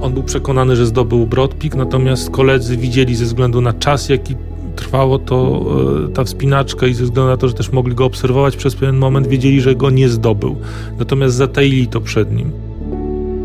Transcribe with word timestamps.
On 0.00 0.12
był 0.12 0.22
przekonany, 0.22 0.76
że 0.76 0.86
zdobył 0.86 1.26
Brodpik, 1.26 1.74
natomiast 1.74 2.30
koledzy 2.30 2.76
widzieli 2.76 3.16
ze 3.16 3.24
względu 3.24 3.60
na 3.60 3.72
czas, 3.72 4.08
jaki 4.08 4.34
trwało 4.76 5.18
to 5.18 5.64
e, 6.04 6.08
ta 6.08 6.24
wspinaczka 6.24 6.86
i 6.86 6.94
ze 6.94 7.04
względu 7.04 7.30
na 7.30 7.36
to, 7.36 7.48
że 7.48 7.54
też 7.54 7.72
mogli 7.72 7.94
go 7.94 8.04
obserwować 8.04 8.56
przez 8.56 8.74
pewien 8.74 8.96
moment, 8.96 9.26
wiedzieli, 9.26 9.60
że 9.60 9.74
go 9.74 9.90
nie 9.90 10.08
zdobył. 10.08 10.56
Natomiast 10.98 11.34
zataili 11.34 11.86
to 11.86 12.00
przed 12.00 12.32
nim. 12.32 12.52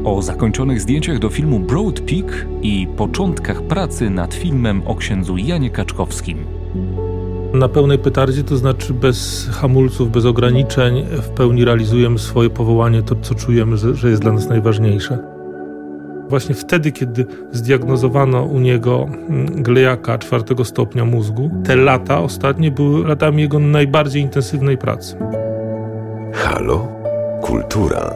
O 0.03 0.21
zakończonych 0.21 0.81
zdjęciach 0.81 1.19
do 1.19 1.29
filmu 1.29 1.59
Broad 1.59 1.99
Peak 1.99 2.47
i 2.61 2.87
początkach 2.97 3.61
pracy 3.61 4.09
nad 4.09 4.33
filmem 4.33 4.81
o 4.85 4.95
księdzu 4.95 5.37
Janie 5.37 5.69
Kaczkowskim. 5.69 6.37
Na 7.53 7.69
pełnej 7.69 7.99
petardzie, 7.99 8.43
to 8.43 8.57
znaczy 8.57 8.93
bez 8.93 9.49
hamulców, 9.51 10.11
bez 10.11 10.25
ograniczeń, 10.25 11.03
w 11.11 11.29
pełni 11.29 11.65
realizujemy 11.65 12.19
swoje 12.19 12.49
powołanie, 12.49 13.01
to 13.01 13.15
co 13.21 13.35
czujemy, 13.35 13.77
że 13.77 14.09
jest 14.09 14.21
dla 14.21 14.31
nas 14.31 14.49
najważniejsze. 14.49 15.32
Właśnie 16.29 16.55
wtedy, 16.55 16.91
kiedy 16.91 17.25
zdiagnozowano 17.51 18.43
u 18.43 18.59
niego 18.59 19.07
mm, 19.29 19.63
glejaka 19.63 20.17
czwartego 20.17 20.65
stopnia 20.65 21.05
mózgu, 21.05 21.51
te 21.63 21.75
lata 21.75 22.19
ostatnie 22.19 22.71
były 22.71 23.07
latami 23.07 23.41
jego 23.41 23.59
najbardziej 23.59 24.21
intensywnej 24.21 24.77
pracy. 24.77 25.17
Halo? 26.33 26.87
Kultura. 27.41 28.13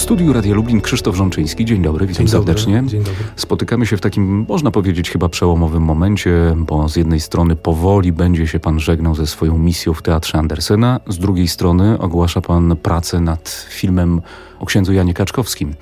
Studiu 0.00 0.32
Radia 0.32 0.54
Lublin 0.54 0.80
Krzysztof 0.80 1.16
Rzączyński. 1.16 1.64
Dzień 1.64 1.82
dobry, 1.82 2.06
witam 2.06 2.26
Dzień 2.26 2.32
dobry. 2.32 2.54
serdecznie. 2.54 2.82
Dzień 2.86 3.02
dobry. 3.02 3.24
Spotykamy 3.36 3.86
się 3.86 3.96
w 3.96 4.00
takim, 4.00 4.46
można 4.48 4.70
powiedzieć, 4.70 5.10
chyba 5.10 5.28
przełomowym 5.28 5.82
momencie, 5.82 6.54
bo 6.56 6.88
z 6.88 6.96
jednej 6.96 7.20
strony 7.20 7.56
powoli 7.56 8.12
będzie 8.12 8.46
się 8.46 8.60
pan 8.60 8.80
żegnał 8.80 9.14
ze 9.14 9.26
swoją 9.26 9.58
misją 9.58 9.94
w 9.94 10.02
Teatrze 10.02 10.38
Andersena, 10.38 11.00
z 11.08 11.18
drugiej 11.18 11.48
strony 11.48 11.98
ogłasza 11.98 12.40
pan 12.40 12.76
pracę 12.76 13.20
nad 13.20 13.66
filmem 13.70 14.20
o 14.60 14.66
księdzu 14.66 14.92
Janie 14.92 15.14
Kaczkowskim. 15.14 15.74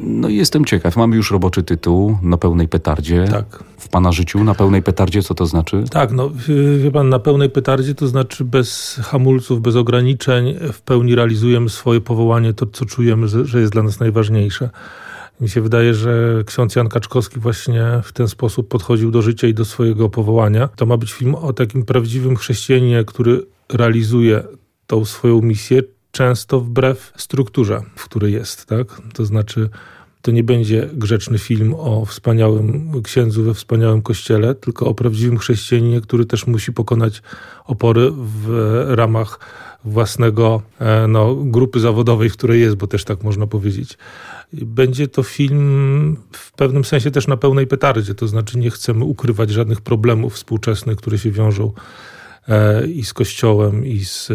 No 0.00 0.28
i 0.28 0.36
jestem 0.36 0.64
ciekaw, 0.64 0.96
mamy 0.96 1.16
już 1.16 1.30
roboczy 1.30 1.62
tytuł 1.62 2.18
na 2.22 2.36
pełnej 2.36 2.68
petardzie. 2.68 3.24
Tak. 3.30 3.64
W 3.78 3.88
pana 3.88 4.12
życiu 4.12 4.44
na 4.44 4.54
pełnej 4.54 4.82
petardzie 4.82 5.22
co 5.22 5.34
to 5.34 5.46
znaczy? 5.46 5.84
Tak, 5.90 6.12
no 6.12 6.30
y, 6.48 6.78
wie 6.78 6.90
pan, 6.90 7.08
na 7.08 7.18
pełnej 7.18 7.50
petardzie, 7.50 7.94
to 7.94 8.08
znaczy 8.08 8.44
bez 8.44 9.00
hamulców, 9.02 9.60
bez 9.60 9.76
ograniczeń, 9.76 10.54
w 10.72 10.80
pełni 10.80 11.14
realizujemy 11.14 11.68
swoje 11.68 12.00
powołanie, 12.00 12.54
to 12.54 12.66
co 12.66 12.84
czujemy, 12.84 13.28
że 13.28 13.44
że 13.44 13.60
jest 13.60 13.72
dla 13.72 13.82
nas 13.82 14.00
najważniejsze. 14.00 14.70
Mi 15.40 15.48
się 15.48 15.60
wydaje, 15.60 15.94
że 15.94 16.42
ksiądz 16.46 16.76
Jan 16.76 16.88
Kaczkowski 16.88 17.40
właśnie 17.40 17.84
w 18.04 18.12
ten 18.12 18.28
sposób 18.28 18.68
podchodził 18.68 19.10
do 19.10 19.22
życia 19.22 19.46
i 19.46 19.54
do 19.54 19.64
swojego 19.64 20.08
powołania. 20.08 20.68
To 20.68 20.86
ma 20.86 20.96
być 20.96 21.12
film 21.12 21.34
o 21.34 21.52
takim 21.52 21.84
prawdziwym 21.84 22.36
chrześcijaninie, 22.36 23.04
który 23.04 23.46
realizuje 23.68 24.42
tą 24.86 25.04
swoją 25.04 25.40
misję, 25.42 25.82
często 26.12 26.60
wbrew 26.60 27.12
strukturze, 27.16 27.82
w 27.96 28.04
której 28.04 28.32
jest, 28.32 28.66
tak? 28.66 28.86
To 29.14 29.24
znaczy, 29.24 29.70
to 30.22 30.30
nie 30.30 30.44
będzie 30.44 30.88
grzeczny 30.92 31.38
film 31.38 31.74
o 31.74 32.04
wspaniałym 32.04 33.02
księdzu 33.02 33.42
we 33.42 33.54
wspaniałym 33.54 34.02
kościele, 34.02 34.54
tylko 34.54 34.86
o 34.86 34.94
prawdziwym 34.94 35.38
chrześcijaninie, 35.38 36.00
który 36.00 36.26
też 36.26 36.46
musi 36.46 36.72
pokonać 36.72 37.22
opory 37.64 38.10
w 38.14 38.84
ramach 38.88 39.38
własnego 39.84 40.62
e, 40.78 41.08
no, 41.08 41.34
grupy 41.34 41.80
zawodowej, 41.80 42.30
w 42.30 42.32
której 42.32 42.60
jest, 42.60 42.76
bo 42.76 42.86
też 42.86 43.04
tak 43.04 43.22
można 43.22 43.46
powiedzieć. 43.46 43.98
Będzie 44.52 45.08
to 45.08 45.22
film 45.22 46.16
w 46.32 46.52
pewnym 46.52 46.84
sensie 46.84 47.10
też 47.10 47.26
na 47.26 47.36
pełnej 47.36 47.66
petardzie, 47.66 48.14
to 48.14 48.28
znaczy 48.28 48.58
nie 48.58 48.70
chcemy 48.70 49.04
ukrywać 49.04 49.50
żadnych 49.50 49.80
problemów 49.80 50.34
współczesnych, 50.34 50.96
które 50.96 51.18
się 51.18 51.30
wiążą 51.30 51.72
i 52.94 53.04
z 53.04 53.12
Kościołem, 53.12 53.86
i 53.86 54.04
z 54.04 54.30
e, 54.30 54.34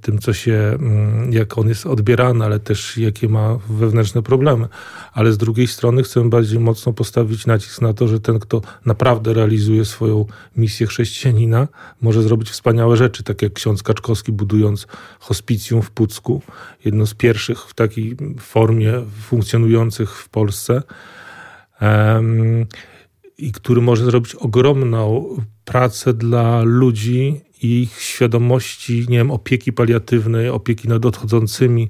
tym, 0.00 0.18
co 0.18 0.32
się, 0.32 0.52
mm, 0.52 1.32
jak 1.32 1.58
on 1.58 1.68
jest 1.68 1.86
odbierany, 1.86 2.44
ale 2.44 2.60
też 2.60 2.96
jakie 2.96 3.28
ma 3.28 3.58
wewnętrzne 3.68 4.22
problemy. 4.22 4.68
Ale 5.12 5.32
z 5.32 5.38
drugiej 5.38 5.66
strony 5.66 6.02
chcemy 6.02 6.28
bardziej 6.30 6.58
mocno 6.58 6.92
postawić 6.92 7.46
nacisk 7.46 7.82
na 7.82 7.92
to, 7.92 8.08
że 8.08 8.20
ten, 8.20 8.38
kto 8.38 8.60
naprawdę 8.86 9.34
realizuje 9.34 9.84
swoją 9.84 10.26
misję 10.56 10.86
chrześcijanina, 10.86 11.68
może 12.00 12.22
zrobić 12.22 12.50
wspaniałe 12.50 12.96
rzeczy, 12.96 13.22
tak 13.22 13.42
jak 13.42 13.52
ksiądz 13.52 13.82
Kaczkowski 13.82 14.32
budując 14.32 14.86
hospicjum 15.20 15.82
w 15.82 15.90
Pucku, 15.90 16.42
jedno 16.84 17.06
z 17.06 17.14
pierwszych 17.14 17.58
w 17.58 17.74
takiej 17.74 18.16
formie 18.40 18.92
funkcjonujących 19.22 20.16
w 20.16 20.28
Polsce. 20.28 20.82
Em, 21.80 22.66
i 23.38 23.52
który 23.52 23.80
może 23.80 24.04
zrobić 24.04 24.34
ogromną 24.34 25.28
pracę 25.64 26.14
dla 26.14 26.62
ludzi 26.62 27.40
ich 27.62 28.00
świadomości, 28.00 29.06
nie 29.08 29.18
wiem, 29.18 29.30
opieki 29.30 29.72
paliatywnej, 29.72 30.48
opieki 30.48 30.88
nad 30.88 31.06
odchodzącymi 31.06 31.88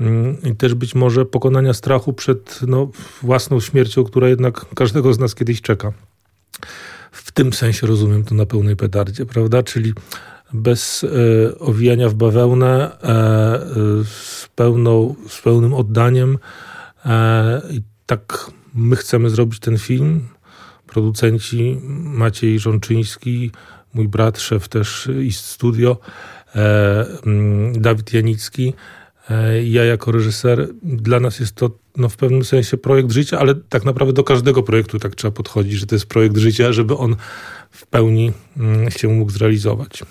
mm, 0.00 0.36
i 0.42 0.56
też 0.56 0.74
być 0.74 0.94
może 0.94 1.24
pokonania 1.24 1.74
strachu 1.74 2.12
przed 2.12 2.60
no, 2.66 2.90
własną 3.22 3.60
śmiercią, 3.60 4.04
która 4.04 4.28
jednak 4.28 4.74
każdego 4.74 5.14
z 5.14 5.18
nas 5.18 5.34
kiedyś 5.34 5.60
czeka. 5.60 5.92
W 7.12 7.32
tym 7.32 7.52
sensie 7.52 7.86
rozumiem 7.86 8.24
to 8.24 8.34
na 8.34 8.46
pełnej 8.46 8.76
petardzie, 8.76 9.26
prawda? 9.26 9.62
Czyli 9.62 9.92
bez 10.52 11.04
e, 11.04 11.58
owijania 11.58 12.08
w 12.08 12.14
bawełnę, 12.14 13.00
e, 13.02 13.08
z, 14.04 14.48
pełną, 14.54 15.14
z 15.28 15.40
pełnym 15.40 15.74
oddaniem. 15.74 16.38
E, 17.04 17.62
I 17.70 17.82
tak 18.06 18.50
my 18.74 18.96
chcemy 18.96 19.30
zrobić 19.30 19.60
ten 19.60 19.78
film 19.78 20.28
producenci 20.86 21.80
Maciej 22.04 22.58
Żonczyński, 22.58 23.50
mój 23.94 24.08
brat, 24.08 24.38
szef 24.38 24.68
też 24.68 25.08
i 25.22 25.32
studio, 25.32 25.96
e, 26.54 27.06
mm, 27.26 27.82
Dawid 27.82 28.12
Janicki, 28.12 28.74
e, 29.30 29.64
ja 29.64 29.84
jako 29.84 30.12
reżyser. 30.12 30.68
Dla 30.82 31.20
nas 31.20 31.40
jest 31.40 31.54
to 31.54 31.70
no, 31.96 32.08
w 32.08 32.16
pewnym 32.16 32.44
sensie 32.44 32.76
projekt 32.76 33.10
życia, 33.10 33.38
ale 33.38 33.54
tak 33.54 33.84
naprawdę 33.84 34.12
do 34.12 34.24
każdego 34.24 34.62
projektu 34.62 34.98
tak 34.98 35.14
trzeba 35.14 35.32
podchodzić, 35.32 35.72
że 35.72 35.86
to 35.86 35.94
jest 35.94 36.06
projekt 36.06 36.36
życia, 36.36 36.72
żeby 36.72 36.96
on 36.96 37.16
w 37.70 37.86
pełni 37.86 38.32
mm, 38.56 38.90
się 38.90 39.08
mógł 39.08 39.30
zrealizować. 39.30 40.02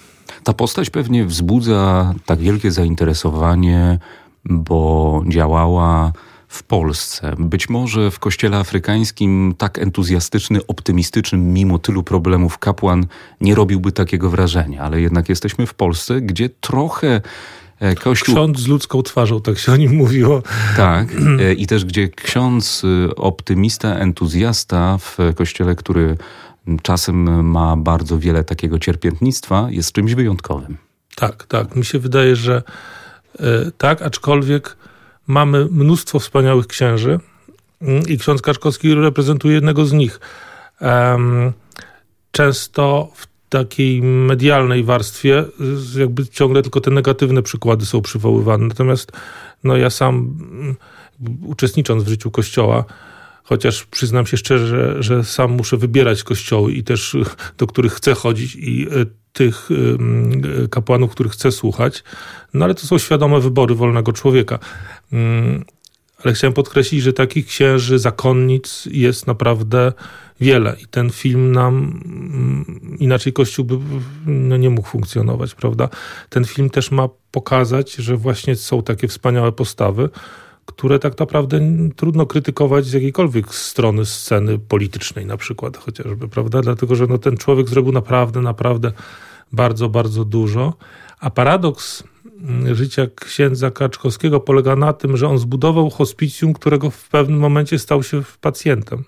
Ta 0.44 0.54
postać 0.54 0.90
pewnie 0.90 1.26
wzbudza 1.26 2.14
tak 2.26 2.40
wielkie 2.40 2.72
zainteresowanie, 2.72 4.00
bo 4.46 5.24
działała 5.28 6.14
w 6.50 6.64
Polsce. 6.64 7.36
Być 7.40 7.70
może 7.70 8.12
w 8.12 8.20
kościele 8.20 8.58
afrykańskim 8.58 9.54
tak 9.58 9.80
entuzjastyczny, 9.80 10.66
optymistyczny, 10.68 11.38
mimo 11.38 11.80
tylu 11.80 12.04
problemów 12.04 12.58
kapłan 12.58 13.06
nie 13.42 13.56
robiłby 13.56 13.92
takiego 13.92 14.30
wrażenia, 14.30 14.82
ale 14.82 15.02
jednak 15.02 15.30
jesteśmy 15.30 15.66
w 15.66 15.74
Polsce, 15.74 16.22
gdzie 16.22 16.50
trochę 16.50 17.22
e, 17.80 17.96
Kościół. 17.96 18.36
Ksiądz 18.36 18.60
z 18.60 18.68
ludzką 18.68 19.02
twarzą, 19.04 19.42
tak 19.42 19.60
się 19.60 19.72
o 19.72 19.76
nim 19.76 19.96
mówiło. 19.96 20.44
Tak. 20.78 21.08
e, 21.40 21.54
I 21.54 21.68
też 21.68 21.86
gdzie 21.86 22.10
ksiądz, 22.10 22.82
e, 23.10 23.16
optymista, 23.16 23.96
entuzjasta 23.96 24.98
w 24.98 25.18
kościele, 25.36 25.76
który 25.76 26.18
czasem 26.82 27.46
ma 27.46 27.76
bardzo 27.78 28.20
wiele 28.20 28.44
takiego 28.44 28.80
cierpiętnictwa, 28.80 29.68
jest 29.72 29.92
czymś 29.92 30.14
wyjątkowym. 30.14 30.78
Tak, 31.16 31.44
tak. 31.48 31.76
Mi 31.76 31.86
się 31.86 32.00
wydaje, 32.00 32.36
że 32.36 32.64
tak, 33.78 34.02
aczkolwiek 34.02 34.78
mamy 35.30 35.68
mnóstwo 35.72 36.20
wspaniałych 36.20 36.68
księży 36.68 37.20
mm, 37.82 38.04
i 38.08 38.18
ksiądz 38.18 38.42
Kaczkowski 38.42 38.96
reprezentuje 38.96 39.54
jednego 39.54 39.86
z 39.86 39.94
nich. 39.94 40.20
Często 42.32 43.12
w 43.16 43.28
takiej 43.50 44.02
medialnej 44.02 44.84
warstwie 44.84 45.46
jakby 45.98 46.28
ciągle 46.28 46.62
tylko 46.62 46.82
te 46.82 46.92
negatywne 46.92 47.44
przykłady 47.44 47.86
są 47.86 48.02
przywoływane. 48.02 48.68
Natomiast 48.68 49.12
no 49.64 49.78
ja 49.78 49.90
sam 49.90 50.16
mm, 50.52 50.76
uczestnicząc 51.44 52.04
w 52.04 52.08
życiu 52.08 52.32
Kościoła, 52.32 52.86
chociaż 53.44 53.86
przyznam 53.86 54.26
się 54.26 54.38
szczerze, 54.38 54.68
że, 54.68 55.04
że 55.04 55.24
sam 55.24 55.52
muszę 55.52 55.78
wybierać 55.78 56.24
kościoły 56.24 56.72
i 56.72 56.84
też 56.84 57.18
do 57.58 57.68
których 57.68 57.94
chcę 57.94 58.14
chodzić 58.14 58.56
i 58.56 58.88
y, 58.88 59.06
tych 59.40 59.70
kapłanów, 60.70 61.12
których 61.12 61.32
chcę 61.32 61.52
słuchać, 61.52 62.04
no 62.54 62.66
ale 62.66 62.76
to 62.76 62.88
są 62.88 62.98
świadome 62.98 63.40
wybory 63.40 63.76
wolnego 63.76 64.14
człowieka. 64.14 64.60
Mm, 65.14 65.66
Ale 66.24 66.34
chciałem 66.34 66.54
podkreślić, 66.54 67.02
że 67.04 67.14
takich 67.14 67.48
księży, 67.48 68.00
zakonnic 68.00 68.88
jest 68.92 69.28
naprawdę 69.28 69.94
wiele 70.40 70.76
i 70.84 70.86
ten 70.88 71.10
film 71.10 71.52
nam 71.52 72.02
mm, 72.06 72.98
inaczej 73.00 73.34
Kościół 73.34 73.66
by 73.66 73.78
no, 74.26 74.58
nie 74.58 74.70
mógł 74.70 74.88
funkcjonować, 74.88 75.56
prawda? 75.56 75.90
Ten 76.30 76.46
film 76.46 76.70
też 76.70 76.92
ma 76.92 77.10
pokazać, 77.32 77.96
że 77.96 78.18
właśnie 78.18 78.56
są 78.56 78.84
takie 78.84 79.08
wspaniałe 79.08 79.52
postawy, 79.52 80.10
które 80.66 81.00
tak 81.00 81.20
naprawdę 81.20 81.60
trudno 81.96 82.26
krytykować 82.26 82.86
z 82.86 82.94
jakiejkolwiek 82.94 83.56
strony 83.56 84.06
sceny 84.06 84.60
politycznej 84.60 85.26
na 85.26 85.38
przykład 85.38 85.78
chociażby, 85.78 86.28
prawda? 86.28 86.62
Dlatego, 86.62 86.96
że 86.96 87.08
no, 87.08 87.18
ten 87.18 87.38
człowiek 87.38 87.70
zrobił 87.70 87.92
naprawdę, 87.92 88.42
naprawdę 88.42 88.92
bardzo, 89.52 89.90
bardzo 89.90 90.26
dużo. 90.26 90.74
A 91.20 91.30
paradoks 91.30 92.04
mm, 92.42 92.76
życia 92.76 93.08
księdza 93.16 93.72
Kaczkowskiego 93.72 94.40
polega 94.40 94.76
na 94.76 94.94
tym, 94.94 95.18
że 95.18 95.28
on 95.28 95.38
zbudował 95.38 95.90
hospicjum, 95.90 96.54
którego 96.54 96.90
w 96.90 97.10
pewnym 97.10 97.40
momencie 97.40 97.80
stał 97.80 98.04
się 98.04 98.22
pacjentem. 98.42 99.04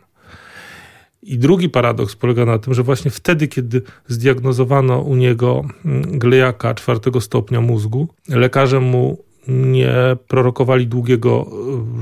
I 1.24 1.38
drugi 1.38 1.70
paradoks 1.70 2.16
polega 2.16 2.46
na 2.46 2.60
tym, 2.60 2.74
że 2.74 2.84
właśnie 2.84 3.12
wtedy, 3.12 3.48
kiedy 3.48 3.82
zdiagnozowano 4.08 5.00
u 5.00 5.16
niego 5.16 5.66
mm, 5.86 6.20
glejaka 6.20 6.74
czwartego 6.74 7.22
stopnia 7.22 7.62
mózgu, 7.62 8.08
lekarze 8.30 8.80
mu 8.80 9.24
nie 9.48 9.94
prorokowali 10.28 10.88
długiego 10.88 11.52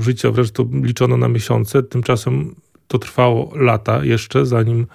życia, 0.00 0.30
wręcz 0.30 0.50
to 0.50 0.66
liczono 0.72 1.16
na 1.16 1.28
miesiące. 1.28 1.82
Tymczasem 1.82 2.54
to 2.88 2.98
trwało 2.98 3.52
lata 3.54 4.04
jeszcze, 4.04 4.46
zanim 4.46 4.86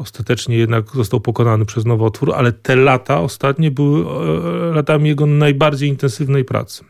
ostatecznie 0.00 0.56
jednak 0.56 0.90
został 0.94 1.20
pokonany 1.20 1.64
przez 1.64 1.84
nowotwór, 1.84 2.32
ale 2.34 2.52
te 2.52 2.76
lata 2.76 3.20
ostatnie 3.20 3.70
były 3.70 4.04
e, 4.04 4.74
latami 4.74 5.08
jego 5.08 5.26
najbardziej 5.26 5.88
intensywnej 5.88 6.44
pracy. 6.44 6.84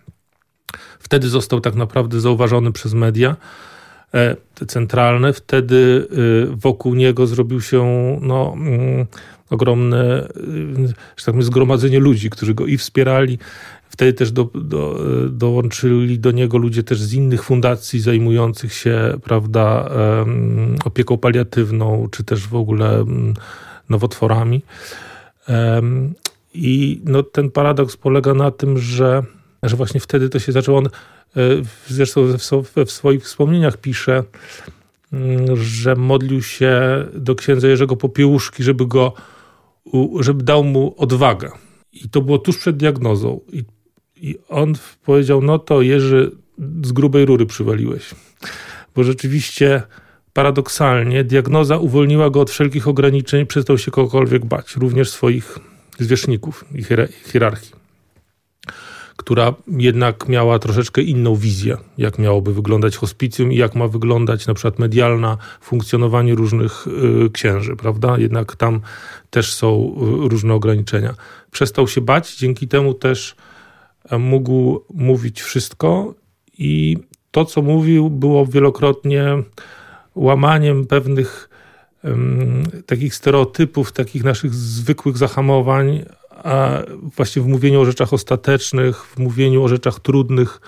Wtedy 0.99 1.29
został 1.29 1.61
tak 1.61 1.75
naprawdę 1.75 2.21
zauważony 2.21 2.73
przez 2.73 2.95
media 2.95 3.37
e, 4.15 4.37
te 4.55 4.67
centralne. 4.67 5.33
Wtedy 5.33 6.09
e, 6.53 6.57
wokół 6.57 6.95
niego 6.95 7.27
zrobił 7.27 7.61
się 7.61 8.19
no, 8.23 8.53
mm, 8.57 9.07
ogromne 9.51 10.29
że 11.17 11.25
tak 11.25 11.43
zgromadzenie 11.43 12.01
ludzi, 12.01 12.31
którzy 12.31 12.55
go 12.55 12.67
i 12.67 12.79
wspierali. 12.79 13.39
Wtedy 13.91 14.13
też 14.13 14.33
do, 14.33 14.45
do, 14.55 15.05
dołączyli 15.31 16.19
do 16.19 16.31
niego 16.31 16.59
ludzie 16.59 16.83
też 16.83 17.03
z 17.03 17.13
innych 17.15 17.43
fundacji 17.43 18.01
zajmujących 18.01 18.73
się 18.73 19.19
prawda, 19.23 19.91
opieką 20.85 21.19
paliatywną, 21.19 22.09
czy 22.11 22.25
też 22.25 22.49
w 22.49 22.55
ogóle 22.55 23.05
nowotworami. 23.89 24.63
I 26.55 27.01
no, 27.05 27.23
ten 27.23 27.51
paradoks 27.51 27.97
polega 27.97 28.35
na 28.35 28.51
tym, 28.51 28.79
że, 28.79 29.23
że 29.63 29.77
właśnie 29.77 30.01
wtedy 30.01 30.29
to 30.29 30.39
się 30.39 30.53
zaczęło. 30.53 30.79
On 30.79 30.87
e, 30.87 30.91
zresztą 31.89 32.27
we 32.75 32.87
swoich 32.87 33.25
wspomnieniach 33.25 33.77
pisze, 33.77 34.25
że 35.55 35.97
modlił 35.97 36.43
się 36.43 36.81
do 37.15 37.35
księdza 37.35 37.69
Jerzego 37.69 37.97
Popiełuszki, 37.97 38.63
żeby 38.63 38.87
go 38.87 39.13
żeby 40.21 40.45
dał 40.45 40.65
mu 40.65 40.95
odwagę. 40.99 41.51
I 41.93 42.09
to 42.09 42.21
było 42.21 42.39
tuż 42.39 42.59
przed 42.59 42.77
diagnozą. 42.77 43.41
I, 43.53 43.65
I 44.21 44.39
on 44.49 44.75
powiedział: 45.05 45.43
No 45.43 45.59
to 45.59 45.83
Jerzy, 45.83 46.31
z 46.85 46.93
grubej 46.93 47.25
rury 47.27 47.47
przywaliłeś. 47.47 48.11
Bo 48.95 49.05
rzeczywiście 49.05 49.83
paradoksalnie 50.33 51.25
diagnoza 51.25 51.77
uwolniła 51.77 52.31
go 52.31 52.41
od 52.41 52.51
wszelkich 52.51 52.89
ograniczeń, 52.89 53.47
przestał 53.47 53.79
się 53.79 53.91
kogokolwiek 53.91 54.45
bać, 54.45 54.77
również 54.77 55.11
swoich 55.11 55.59
zwierzchników 55.99 56.65
i 56.75 56.85
hierarchii 57.33 57.81
która 59.21 59.55
jednak 59.67 60.29
miała 60.29 60.59
troszeczkę 60.59 61.03
inną 61.03 61.37
wizję, 61.37 61.77
jak 61.99 62.19
miałoby 62.19 62.55
wyglądać 62.55 62.97
hospicjum 62.97 63.53
i 63.53 63.57
jak 63.57 63.75
ma 63.75 63.89
wyglądać 63.89 64.47
na 64.47 64.55
przykład 64.55 64.79
medialna 64.79 65.37
funkcjonowanie 65.61 66.35
różnych 66.35 66.87
y, 66.87 67.31
księży, 67.31 67.77
prawda? 67.77 68.19
Jednak 68.19 68.57
tam 68.57 68.81
też 69.31 69.53
są 69.53 69.97
y, 70.25 70.29
różne 70.29 70.55
ograniczenia. 70.55 71.15
Przestał 71.51 71.89
się 71.89 72.01
bać, 72.01 72.37
dzięki 72.37 72.69
temu 72.69 72.95
też 72.95 73.37
mógł 74.19 74.85
mówić 74.95 75.43
wszystko 75.43 76.15
i 76.59 76.99
to, 77.31 77.45
co 77.45 77.63
mówił, 77.63 78.11
było 78.11 78.47
wielokrotnie 78.47 79.25
łamaniem 80.15 80.87
pewnych 80.87 81.49
um, 82.05 82.63
takich 82.87 83.15
stereotypów, 83.15 83.93
takich 83.93 84.25
naszych 84.25 84.55
zwykłych 84.55 85.17
zahamowań, 85.17 86.05
a 86.45 86.83
właśnie 87.17 87.43
w 87.43 87.47
mówieniu 87.47 87.81
o 87.81 87.85
rzeczach 87.85 88.13
ostatecznych, 88.13 89.05
w 89.05 89.19
mówieniu 89.19 89.63
o 89.63 89.69
rzeczach 89.69 90.01
trudnych, 90.01 90.61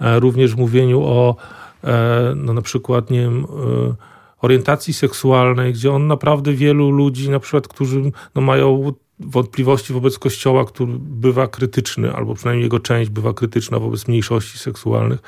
e, 0.00 0.20
również 0.20 0.54
w 0.54 0.58
mówieniu 0.58 1.02
o 1.02 1.36
e, 1.84 2.32
no 2.36 2.52
na 2.52 2.62
przykład, 2.62 3.10
nie 3.10 3.20
wiem, 3.20 3.44
e, 3.44 3.94
orientacji 4.42 4.94
seksualnej, 4.94 5.72
gdzie 5.72 5.92
on 5.92 6.06
naprawdę 6.06 6.52
wielu 6.52 6.90
ludzi, 6.90 7.30
na 7.30 7.40
przykład, 7.40 7.68
którzy 7.68 8.12
no, 8.34 8.42
mają 8.42 8.92
wątpliwości 9.20 9.92
wobec 9.92 10.18
Kościoła, 10.18 10.64
który 10.64 10.92
bywa 10.98 11.46
krytyczny, 11.46 12.12
albo 12.12 12.34
przynajmniej 12.34 12.64
jego 12.64 12.80
część 12.80 13.10
bywa 13.10 13.32
krytyczna 13.32 13.78
wobec 13.78 14.08
mniejszości 14.08 14.58
seksualnych, 14.58 15.22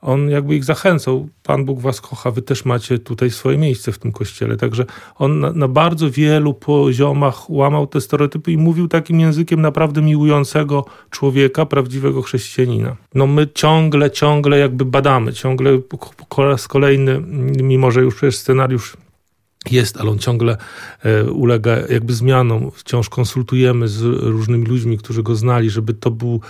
on 0.00 0.30
jakby 0.30 0.56
ich 0.56 0.64
zachęcał. 0.64 1.28
Pan 1.42 1.64
Bóg 1.64 1.80
was 1.80 2.00
kocha, 2.00 2.30
wy 2.30 2.42
też 2.42 2.64
macie 2.64 2.98
tutaj 2.98 3.30
swoje 3.30 3.58
miejsce 3.58 3.92
w 3.92 3.98
tym 3.98 4.12
kościele. 4.12 4.56
Także 4.56 4.84
on 5.14 5.40
na, 5.40 5.52
na, 5.52 5.68
bardzo 5.68 6.10
wielu 6.10 6.54
poziomach 6.54 7.50
łamał 7.50 7.86
te 7.86 8.00
stereotypy 8.00 8.52
i 8.52 8.56
mówił 8.56 8.88
takim 8.88 9.20
językiem 9.20 9.60
naprawdę 9.60 10.02
miłującego 10.02 10.84
człowieka, 11.10 11.66
prawdziwego 11.66 12.22
chrześcijanina. 12.22 12.96
No 13.14 13.26
my 13.26 13.48
ciągle, 13.54 14.10
ciągle 14.10 14.58
jakby 14.58 14.84
badamy, 14.84 15.32
ciągle 15.32 15.78
po 16.28 16.44
raz 16.44 16.68
kolejny, 16.68 17.20
mimo 17.62 17.90
że 17.90 18.00
już 18.00 18.14
przecież 18.14 18.36
scenariusz 18.36 18.96
jest, 19.70 19.96
ale 19.96 20.10
on 20.10 20.18
ciągle 20.18 20.56
e, 21.02 21.24
ulega 21.24 21.76
jakby 21.90 22.14
zmianom. 22.14 22.70
Wciąż 22.74 23.08
konsultujemy 23.08 23.88
z 23.88 24.02
różnymi 24.22 24.66
ludźmi, 24.66 24.98
którzy 24.98 25.22
go 25.22 25.36
znali, 25.36 25.70
żeby 25.70 25.94
to 25.94 26.10
był 26.10 26.40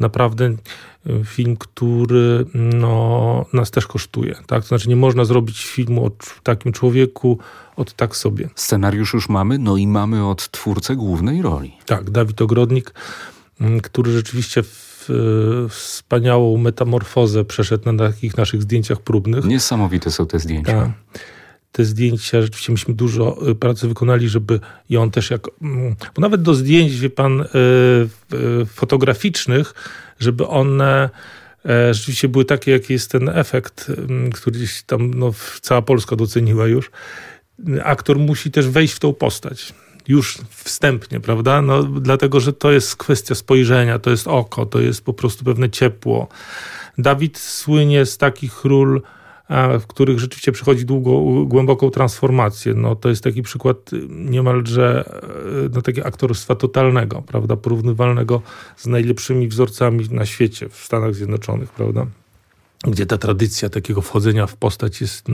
naprawdę 0.00 0.44
e, 0.44 0.56
film, 1.24 1.56
który 1.56 2.44
no, 2.54 3.46
nas 3.52 3.70
też 3.70 3.86
kosztuje. 3.86 4.34
Tak? 4.46 4.62
To 4.62 4.68
znaczy 4.68 4.88
nie 4.88 4.96
można 4.96 5.24
zrobić 5.24 5.66
filmu 5.66 6.06
o 6.06 6.10
takim 6.42 6.72
człowieku 6.72 7.38
od 7.76 7.92
tak 7.92 8.16
sobie. 8.16 8.48
Scenariusz 8.54 9.14
już 9.14 9.28
mamy, 9.28 9.58
no 9.58 9.76
i 9.76 9.86
mamy 9.86 10.28
od 10.28 10.50
twórcę 10.50 10.96
głównej 10.96 11.42
roli. 11.42 11.72
Tak, 11.86 12.10
Dawid 12.10 12.42
Ogrodnik, 12.42 12.94
który 13.82 14.12
rzeczywiście 14.12 14.62
w, 14.62 15.08
e, 15.10 15.68
wspaniałą 15.68 16.56
metamorfozę 16.56 17.44
przeszedł 17.44 17.92
na 17.92 18.08
takich 18.08 18.36
naszych 18.36 18.62
zdjęciach 18.62 19.00
próbnych. 19.00 19.44
Niesamowite 19.44 20.10
są 20.10 20.26
te 20.26 20.38
zdjęcia. 20.38 20.72
Tak 20.72 20.90
te 21.76 21.84
zdjęcia, 21.84 22.42
rzeczywiście 22.42 22.72
myśmy 22.72 22.94
dużo 22.94 23.48
y, 23.50 23.54
pracy 23.54 23.88
wykonali, 23.88 24.28
żeby 24.28 24.60
i 24.90 24.96
on 24.96 25.10
też 25.10 25.30
jak, 25.30 25.48
mm, 25.62 25.96
bo 26.14 26.22
nawet 26.22 26.42
do 26.42 26.54
zdjęć, 26.54 26.96
wie 26.96 27.10
pan, 27.10 27.40
y, 27.40 27.46
y, 28.62 28.66
fotograficznych, 28.66 29.74
żeby 30.18 30.46
one 30.46 31.10
e, 31.64 31.94
rzeczywiście 31.94 32.28
były 32.28 32.44
takie, 32.44 32.70
jaki 32.70 32.92
jest 32.92 33.10
ten 33.10 33.28
efekt, 33.28 33.92
mm, 34.08 34.32
który 34.32 34.56
gdzieś 34.58 34.82
tam 34.82 35.14
no, 35.14 35.32
cała 35.60 35.82
Polska 35.82 36.16
doceniła 36.16 36.66
już. 36.66 36.90
Aktor 37.84 38.18
musi 38.18 38.50
też 38.50 38.68
wejść 38.68 38.94
w 38.94 38.98
tą 38.98 39.12
postać 39.12 39.74
już 40.08 40.38
wstępnie, 40.50 41.20
prawda? 41.20 41.62
No, 41.62 41.82
dlatego, 41.82 42.40
że 42.40 42.52
to 42.52 42.72
jest 42.72 42.96
kwestia 42.96 43.34
spojrzenia, 43.34 43.98
to 43.98 44.10
jest 44.10 44.28
oko, 44.28 44.66
to 44.66 44.80
jest 44.80 45.04
po 45.04 45.12
prostu 45.12 45.44
pewne 45.44 45.70
ciepło. 45.70 46.28
Dawid 46.98 47.38
słynie 47.38 48.06
z 48.06 48.18
takich 48.18 48.64
ról, 48.64 49.02
w 49.80 49.86
których 49.86 50.18
rzeczywiście 50.18 50.52
przychodzi 50.52 50.84
długo, 50.84 51.44
głęboką 51.46 51.90
transformację. 51.90 52.74
No, 52.74 52.96
to 52.96 53.08
jest 53.08 53.24
taki 53.24 53.42
przykład 53.42 53.90
niemalże 54.08 55.12
e, 55.64 55.68
no, 55.74 55.82
takiego 55.82 56.06
aktorstwa 56.06 56.54
totalnego, 56.54 57.22
prawda, 57.22 57.56
porównywalnego 57.56 58.42
z 58.76 58.86
najlepszymi 58.86 59.48
wzorcami 59.48 60.08
na 60.10 60.26
świecie, 60.26 60.68
w 60.68 60.76
Stanach 60.76 61.14
Zjednoczonych, 61.14 61.70
prawda, 61.70 62.06
gdzie 62.84 63.06
ta 63.06 63.18
tradycja 63.18 63.68
takiego 63.68 64.00
wchodzenia 64.02 64.46
w 64.46 64.56
postać 64.56 65.00
jest 65.00 65.26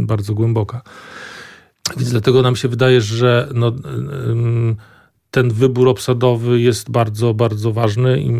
bardzo 0.00 0.34
głęboka. 0.34 0.82
Więc 1.96 2.10
dlatego 2.10 2.42
nam 2.42 2.56
się 2.56 2.68
wydaje, 2.68 3.00
że 3.00 3.48
no, 3.54 3.72
ten 5.30 5.50
wybór 5.50 5.88
obsadowy 5.88 6.60
jest 6.60 6.90
bardzo, 6.90 7.34
bardzo 7.34 7.72
ważny 7.72 8.20
i 8.20 8.30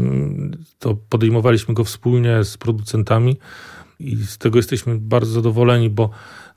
to 0.78 0.97
podejmowaliśmy 1.08 1.75
go 1.75 1.85
wspólnie 1.85 2.44
z 2.44 2.56
producentami 2.56 3.37
i 4.00 4.17
z 4.17 4.38
tego 4.38 4.59
jesteśmy 4.59 4.99
bardzo 4.99 5.33
zadowoleni, 5.33 5.90
bo 5.90 6.11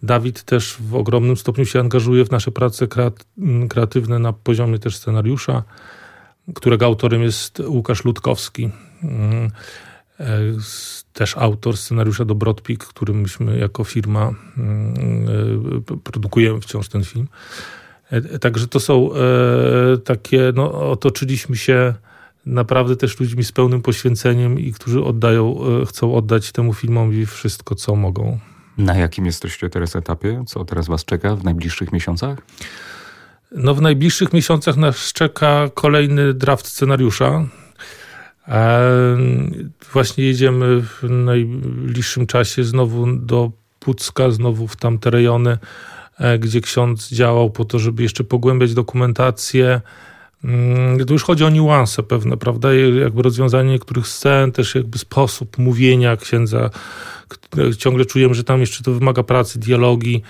Dawid 0.03 0.43
też 0.43 0.77
w 0.79 0.95
ogromnym 0.95 1.37
stopniu 1.37 1.65
się 1.65 1.79
angażuje 1.79 2.25
w 2.25 2.31
nasze 2.31 2.51
prace 2.51 2.87
kreatywne 3.69 4.19
na 4.19 4.33
poziomie 4.33 4.79
też 4.79 4.95
scenariusza, 4.95 5.63
którego 6.55 6.85
autorem 6.85 7.21
jest 7.21 7.59
Łukasz 7.59 8.05
Ludkowski, 8.05 8.69
mm, 9.03 9.51
e, 10.19 10.39
też 11.13 11.37
autor 11.37 11.77
scenariusza 11.77 12.25
do 12.25 12.35
Broadpeak, 12.35 12.79
którym 12.79 13.21
myśmy 13.21 13.57
jako 13.57 13.83
firma 13.83 14.33
mm, 14.57 14.95
e, 15.91 15.97
produkujemy 16.03 16.61
wciąż 16.61 16.89
ten 16.89 17.03
film. 17.03 17.27
E, 18.09 18.39
także 18.39 18.67
to 18.67 18.79
są 18.79 19.09
takie, 20.03 20.51
no 20.55 20.91
otoczyliśmy 20.91 21.55
się 21.55 21.93
naprawdę 22.45 22.95
też 22.95 23.19
ludźmi 23.19 23.43
z 23.43 23.51
pełnym 23.51 23.81
poświęceniem 23.81 24.59
i 24.59 24.73
którzy 24.73 25.03
oddają, 25.03 25.55
e, 25.81 25.85
chcą 25.85 26.15
oddać 26.15 26.51
temu 26.51 26.73
filmowi 26.73 27.25
wszystko, 27.25 27.75
co 27.75 27.95
mogą. 27.95 28.39
Na 28.77 28.95
jakim 28.95 29.25
jesteście 29.25 29.69
teraz 29.69 29.95
etapie? 29.95 30.43
Co 30.47 30.65
teraz 30.65 30.87
was 30.87 31.05
czeka 31.05 31.35
w 31.35 31.43
najbliższych 31.43 31.91
miesiącach? 31.91 32.37
No 33.51 33.75
w 33.75 33.81
najbliższych 33.81 34.33
miesiącach 34.33 34.77
nas 34.77 35.13
czeka 35.13 35.69
kolejny 35.73 36.33
draft 36.33 36.67
scenariusza. 36.67 37.45
E, 38.47 38.87
właśnie 39.93 40.23
jedziemy 40.23 40.81
w 40.81 41.03
najbliższym 41.09 42.27
czasie 42.27 42.63
znowu 42.63 43.15
do 43.15 43.51
Pucka, 43.79 44.31
znowu 44.31 44.67
w 44.67 44.75
tamte 44.75 45.09
rejony, 45.09 45.57
e, 46.19 46.39
gdzie 46.39 46.61
ksiądz 46.61 47.09
działał 47.09 47.49
po 47.49 47.65
to, 47.65 47.79
żeby 47.79 48.03
jeszcze 48.03 48.23
pogłębiać 48.23 48.73
dokumentację, 48.73 49.81
Mm, 50.43 51.05
tu 51.05 51.13
już 51.13 51.23
chodzi 51.23 51.43
o 51.43 51.49
niuanse 51.49 52.03
pewne, 52.03 52.37
prawda? 52.37 52.73
Jakby 52.73 53.21
rozwiązanie 53.21 53.69
niektórych 53.69 54.07
scen, 54.07 54.51
też 54.51 54.75
jakby 54.75 54.97
sposób 54.97 55.57
mówienia 55.57 56.17
księdza. 56.17 56.69
Ciągle 57.77 58.05
czujemy, 58.05 58.33
że 58.33 58.43
tam 58.43 58.59
jeszcze 58.59 58.83
to 58.83 58.91
wymaga 58.91 59.23
pracy, 59.23 59.59
dialogi. 59.59 60.21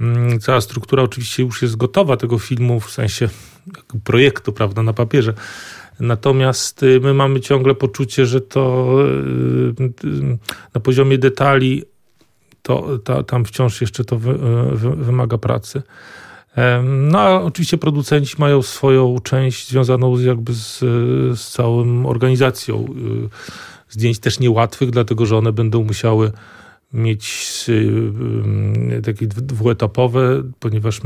Mm, 0.00 0.40
cała 0.40 0.60
struktura 0.60 1.02
oczywiście 1.02 1.42
już 1.42 1.62
jest 1.62 1.76
gotowa 1.76 2.16
tego 2.16 2.38
filmu, 2.38 2.80
w 2.80 2.90
sensie 2.90 3.28
projektu, 4.04 4.52
prawda, 4.52 4.82
na 4.82 4.92
papierze. 4.92 5.34
Natomiast 6.00 6.82
y, 6.82 7.00
my 7.00 7.14
mamy 7.14 7.40
ciągle 7.40 7.74
poczucie, 7.74 8.26
że 8.26 8.40
to 8.40 8.88
na 10.74 10.80
poziomie 10.80 11.18
detali 11.18 11.82
to, 12.62 12.98
to 13.04 13.22
tam 13.22 13.44
wciąż 13.44 13.80
jeszcze 13.80 14.04
to 14.04 14.18
wy, 14.18 14.38
wy, 14.72 14.96
wymaga 14.96 15.38
pracy. 15.38 15.82
No 16.84 17.20
a 17.20 17.42
oczywiście 17.42 17.78
producenci 17.78 18.36
mają 18.38 18.62
swoją 18.62 19.18
część 19.18 19.68
związaną 19.68 20.18
jakby 20.18 20.54
z, 20.54 20.78
z 21.38 21.48
całą 21.48 22.06
organizacją 22.06 22.84
y, 22.84 23.28
zdjęć 23.88 24.18
też 24.18 24.40
niełatwych, 24.40 24.90
dlatego 24.90 25.26
że 25.26 25.36
one 25.36 25.52
będą 25.52 25.84
musiały 25.84 26.32
mieć 26.92 27.64
y, 27.68 29.02
takie 29.02 29.26
dwuetapowe, 29.26 30.42
ponieważ 30.60 31.00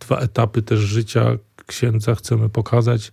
dwa 0.00 0.18
etapy 0.18 0.62
też 0.62 0.80
życia 0.80 1.38
księdza 1.66 2.14
chcemy 2.14 2.48
pokazać. 2.48 3.12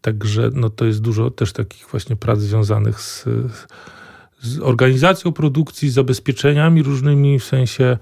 Także 0.00 0.50
no 0.54 0.70
to 0.70 0.84
jest 0.84 1.00
dużo 1.00 1.30
też 1.30 1.52
takich 1.52 1.86
właśnie 1.90 2.16
prac 2.16 2.38
związanych 2.38 3.00
z, 3.00 3.24
z 4.40 4.60
organizacją 4.60 5.32
produkcji, 5.32 5.90
z 5.90 5.94
zabezpieczeniami 5.94 6.82
różnymi 6.82 7.38
w 7.38 7.44
sensie 7.44 7.98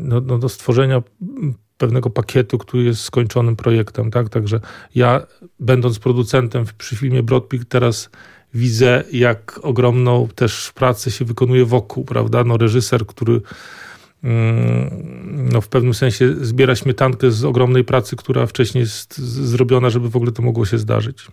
no, 0.00 0.20
no, 0.20 0.38
do 0.38 0.48
stworzenia 0.48 1.02
pewnego 1.78 2.10
pakietu, 2.10 2.58
który 2.58 2.82
jest 2.82 3.02
skończonym 3.02 3.56
projektem. 3.56 4.10
Tak? 4.10 4.28
Także 4.28 4.60
ja, 4.94 5.26
będąc 5.60 5.98
producentem 5.98 6.64
przy 6.78 6.96
filmie 6.96 7.22
Broadpeak, 7.22 7.64
teraz 7.64 8.10
widzę, 8.54 9.04
jak 9.12 9.60
ogromną 9.62 10.28
też 10.34 10.72
pracę 10.74 11.10
się 11.10 11.24
wykonuje 11.24 11.64
wokół, 11.64 12.04
prawda? 12.04 12.44
No, 12.44 12.56
reżyser, 12.56 13.06
który 13.06 13.40
no, 15.52 15.60
w 15.60 15.68
pewnym 15.68 15.94
sensie 15.94 16.34
zbiera 16.40 16.76
śmietankę 16.76 17.30
z 17.30 17.44
ogromnej 17.44 17.84
pracy, 17.84 18.16
która 18.16 18.46
wcześniej 18.46 18.82
jest 18.82 19.18
zrobiona, 19.18 19.90
żeby 19.90 20.10
w 20.10 20.16
ogóle 20.16 20.32
to 20.32 20.42
mogło 20.42 20.66
się 20.66 20.78
zdarzyć. 20.78 21.26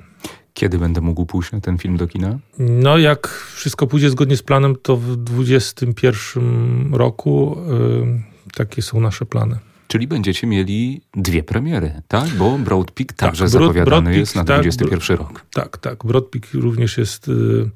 Kiedy 0.54 0.78
będę 0.78 1.02
mógł 1.02 1.26
pójść 1.26 1.52
na 1.52 1.62
ten 1.62 1.78
film 1.78 1.98
do 1.98 2.08
kina? 2.08 2.40
No, 2.60 2.98
jak 2.98 3.28
wszystko 3.28 3.88
pójdzie 3.88 4.10
zgodnie 4.10 4.38
z 4.38 4.44
planem, 4.44 4.76
to 4.82 4.98
w 4.98 5.16
2021 5.16 6.94
roku 6.94 7.58
yy, 8.04 8.22
takie 8.54 8.82
są 8.82 9.00
nasze 9.00 9.26
plany. 9.26 9.60
Czyli 9.88 10.08
będziecie 10.08 10.48
mieli 10.48 11.02
dwie 11.16 11.44
premiery, 11.44 12.02
tak? 12.08 12.30
Bo 12.30 12.58
Broad 12.58 12.92
Peak 12.92 13.08
tak, 13.08 13.18
także 13.18 13.46
Broad, 13.46 13.52
zapowiadany 13.52 14.02
Broad 14.02 14.16
jest 14.16 14.36
na 14.36 14.44
2021 14.44 15.18
tak, 15.18 15.28
rok. 15.28 15.46
Tak, 15.54 15.78
tak. 15.78 16.06
Broad 16.06 16.26
Peak 16.26 16.48
również 16.54 16.98
jest. 16.98 17.28
Yy, 17.28 17.70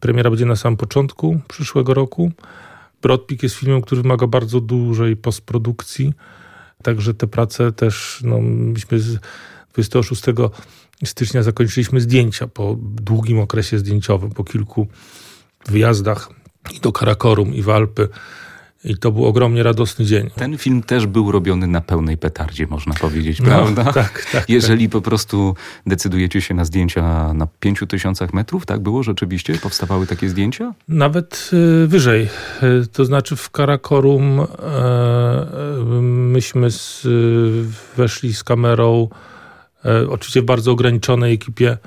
premiera 0.00 0.30
będzie 0.30 0.46
na 0.46 0.56
samym 0.56 0.76
początku 0.76 1.40
przyszłego 1.48 1.94
roku. 1.94 2.32
Broad 3.06 3.22
Peak 3.22 3.42
jest 3.42 3.56
filmem, 3.56 3.82
który 3.82 4.02
wymaga 4.02 4.26
bardzo 4.26 4.60
dużej 4.60 5.16
postprodukcji. 5.16 6.12
Także 6.82 7.14
te 7.14 7.26
prace 7.26 7.72
też, 7.72 8.20
no, 8.24 8.40
myśmy 8.40 9.00
z 9.00 9.18
26 9.72 10.22
stycznia 11.04 11.42
zakończyliśmy 11.42 12.00
zdjęcia 12.00 12.46
po 12.46 12.76
długim 12.80 13.38
okresie 13.38 13.78
zdjęciowym, 13.78 14.30
po 14.30 14.44
kilku 14.44 14.86
wyjazdach 15.66 16.30
i 16.74 16.80
do 16.80 16.92
Karakorum, 16.92 17.54
i 17.54 17.62
w 17.62 17.70
Alpy. 17.70 18.08
I 18.84 18.96
to 18.96 19.12
był 19.12 19.24
ogromnie 19.24 19.62
radosny 19.62 20.04
dzień. 20.04 20.30
Ten 20.34 20.58
film 20.58 20.82
też 20.82 21.06
był 21.06 21.32
robiony 21.32 21.66
na 21.66 21.80
pełnej 21.80 22.18
petardzie, 22.18 22.66
można 22.66 22.94
powiedzieć, 22.94 23.40
no, 23.40 23.46
prawda? 23.46 23.84
Tak, 23.92 23.94
tak, 23.94 24.26
tak. 24.32 24.50
Jeżeli 24.50 24.84
tak. 24.84 24.92
po 24.92 25.00
prostu 25.00 25.54
decydujecie 25.86 26.40
się 26.40 26.54
na 26.54 26.64
zdjęcia 26.64 27.32
na 27.32 27.48
pięciu 27.60 27.86
tysiącach 27.86 28.32
metrów, 28.32 28.66
tak 28.66 28.80
było 28.80 29.02
rzeczywiście? 29.02 29.54
Powstawały 29.54 30.06
takie 30.06 30.28
zdjęcia? 30.28 30.74
Nawet 30.88 31.50
y, 31.84 31.86
wyżej. 31.86 32.28
Y, 32.62 32.86
to 32.92 33.04
znaczy 33.04 33.36
w 33.36 33.50
Karakorum 33.50 34.40
y, 34.40 34.46
myśmy 36.02 36.70
z, 36.70 37.06
weszli 37.96 38.34
z 38.34 38.44
kamerą 38.44 39.08
E, 39.86 40.10
oczywiście 40.10 40.42
w 40.42 40.44
bardzo 40.44 40.72
ograniczonej 40.72 41.34
ekipie 41.34 41.78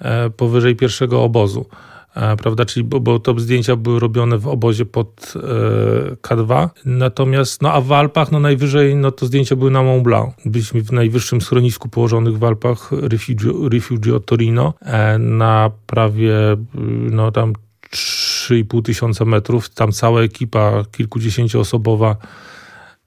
e, 0.00 0.30
powyżej 0.30 0.76
pierwszego 0.76 1.22
obozu. 1.22 1.66
E, 2.14 2.36
prawda, 2.36 2.64
czyli 2.64 2.84
bo, 2.84 3.00
bo 3.00 3.18
to 3.18 3.40
zdjęcia 3.40 3.76
były 3.76 4.00
robione 4.00 4.38
w 4.38 4.48
obozie 4.48 4.86
pod 4.86 5.34
K2. 6.22 6.68
Natomiast, 6.84 7.62
no 7.62 7.72
a 7.72 7.80
w 7.80 7.92
Alpach, 7.92 8.32
no 8.32 8.40
najwyżej, 8.40 8.96
no 8.96 9.10
to 9.10 9.26
zdjęcia 9.26 9.56
były 9.56 9.70
na 9.70 9.82
Mont 9.82 10.02
Blanc. 10.02 10.34
Byliśmy 10.44 10.82
w 10.82 10.92
najwyższym 10.92 11.40
schronisku 11.40 11.88
położonych 11.88 12.38
w 12.38 12.44
Alpach, 12.44 12.92
Refugio, 12.92 13.68
Refugio 13.68 14.20
Torino, 14.20 14.74
na 15.18 15.70
prawie, 15.86 16.34
no 17.10 17.32
tam 17.32 17.52
3,5 17.92 18.82
tysiąca 18.82 19.24
metrów. 19.24 19.68
Tam 19.68 19.92
cała 19.92 20.22
ekipa 20.22 20.84
kilkudziesięcioosobowa 20.92 22.16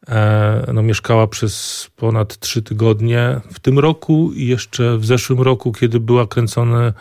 E, 0.10 0.72
no, 0.74 0.83
mieszkała 0.83 1.27
przez 1.27 1.88
ponad 1.95 2.38
trzy 2.38 2.62
tygodnie. 2.62 3.41
W 3.53 3.60
tym 3.60 3.79
roku 3.79 4.31
i 4.36 4.48
jeszcze 4.48 4.98
w 4.98 5.05
zeszłym 5.05 5.41
roku, 5.41 5.72
kiedy 5.72 6.00
była 6.00 6.27
kręcona 6.27 6.93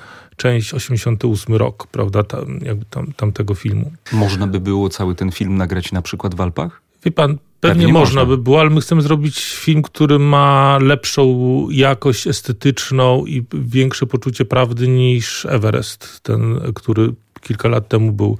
część 0.42 0.74
88 0.74 1.54
rok, 1.54 1.86
prawda, 1.86 2.22
tam, 2.22 2.58
jakby 2.62 2.84
tam, 2.84 3.12
tamtego 3.16 3.54
filmu. 3.54 3.92
Można 4.12 4.46
by 4.46 4.60
było 4.60 4.88
cały 4.88 5.14
ten 5.14 5.32
film 5.32 5.56
nagrać 5.56 5.92
na 5.92 6.02
przykład 6.02 6.34
w 6.34 6.40
Alpach? 6.40 6.82
Wie 7.04 7.10
pan, 7.10 7.38
pewnie, 7.60 7.74
pewnie 7.74 7.92
można, 7.92 8.00
można 8.00 8.24
by 8.24 8.38
było, 8.38 8.60
ale 8.60 8.70
my 8.70 8.80
chcemy 8.80 9.02
zrobić 9.02 9.54
film, 9.54 9.82
który 9.82 10.18
ma 10.18 10.78
lepszą 10.80 11.66
jakość 11.70 12.26
estetyczną 12.26 13.26
i 13.26 13.44
większe 13.52 14.06
poczucie 14.06 14.44
prawdy 14.44 14.88
niż 14.88 15.46
Everest, 15.46 16.20
ten, 16.22 16.60
który 16.74 17.14
kilka 17.40 17.68
lat 17.68 17.88
temu 17.88 18.12
był 18.12 18.38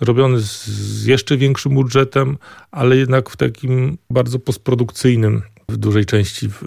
robiony 0.00 0.40
z 0.40 1.04
jeszcze 1.06 1.36
większym 1.36 1.74
budżetem, 1.74 2.38
ale 2.70 2.96
jednak 2.96 3.30
w 3.30 3.36
takim 3.36 3.98
bardzo 4.10 4.38
postprodukcyjnym 4.38 5.42
w 5.68 5.76
dużej 5.76 6.06
części 6.06 6.48
w, 6.48 6.62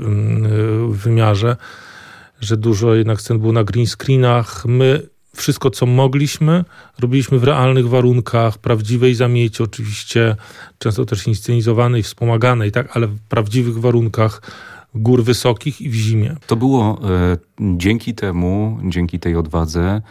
w 0.87 0.97
wymiarze, 0.97 1.55
że 2.41 2.57
dużo 2.57 2.95
jednak 2.95 3.21
scen 3.21 3.39
było 3.39 3.53
na 3.53 3.63
green 3.63 3.87
screenach. 3.87 4.65
My 4.65 5.07
wszystko, 5.35 5.69
co 5.69 5.85
mogliśmy, 5.85 6.65
robiliśmy 6.99 7.39
w 7.39 7.43
realnych 7.43 7.89
warunkach, 7.89 8.57
prawdziwej 8.57 9.15
zamieci, 9.15 9.63
oczywiście 9.63 10.35
często 10.79 11.05
też 11.05 11.27
inscenizowanej, 11.27 12.03
wspomaganej, 12.03 12.71
tak, 12.71 12.97
ale 12.97 13.07
w 13.07 13.19
prawdziwych 13.19 13.79
warunkach 13.79 14.41
gór 14.95 15.23
wysokich 15.23 15.81
i 15.81 15.89
w 15.89 15.93
zimie. 15.93 16.35
To 16.47 16.55
było 16.55 16.99
e, 17.09 17.37
dzięki 17.59 18.13
temu, 18.13 18.79
dzięki 18.83 19.19
tej 19.19 19.35
odwadze, 19.35 20.01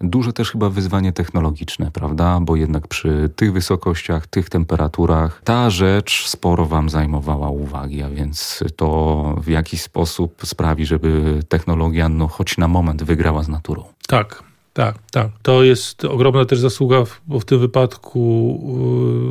duże 0.00 0.32
też 0.32 0.50
chyba 0.50 0.70
wyzwanie 0.70 1.12
technologiczne, 1.12 1.90
prawda? 1.90 2.40
Bo 2.40 2.56
jednak 2.56 2.88
przy 2.88 3.30
tych 3.36 3.52
wysokościach, 3.52 4.26
tych 4.26 4.50
temperaturach 4.50 5.40
ta 5.44 5.70
rzecz 5.70 6.28
sporo 6.28 6.66
Wam 6.66 6.90
zajmowała 6.90 7.50
uwagi, 7.50 8.02
a 8.02 8.10
więc 8.10 8.64
to 8.76 9.40
w 9.44 9.48
jakiś 9.48 9.82
sposób 9.82 10.42
sprawi, 10.44 10.86
żeby 10.86 11.40
technologia 11.48 12.08
no, 12.08 12.28
choć 12.28 12.58
na 12.58 12.68
moment 12.68 13.02
wygrała 13.02 13.42
z 13.42 13.48
naturą. 13.48 13.84
Tak, 14.08 14.42
tak, 14.72 14.98
tak. 15.10 15.28
To 15.42 15.62
jest 15.62 16.04
ogromna 16.04 16.44
też 16.44 16.58
zasługa, 16.58 17.04
bo 17.26 17.40
w 17.40 17.44
tym 17.44 17.58
wypadku 17.58 18.60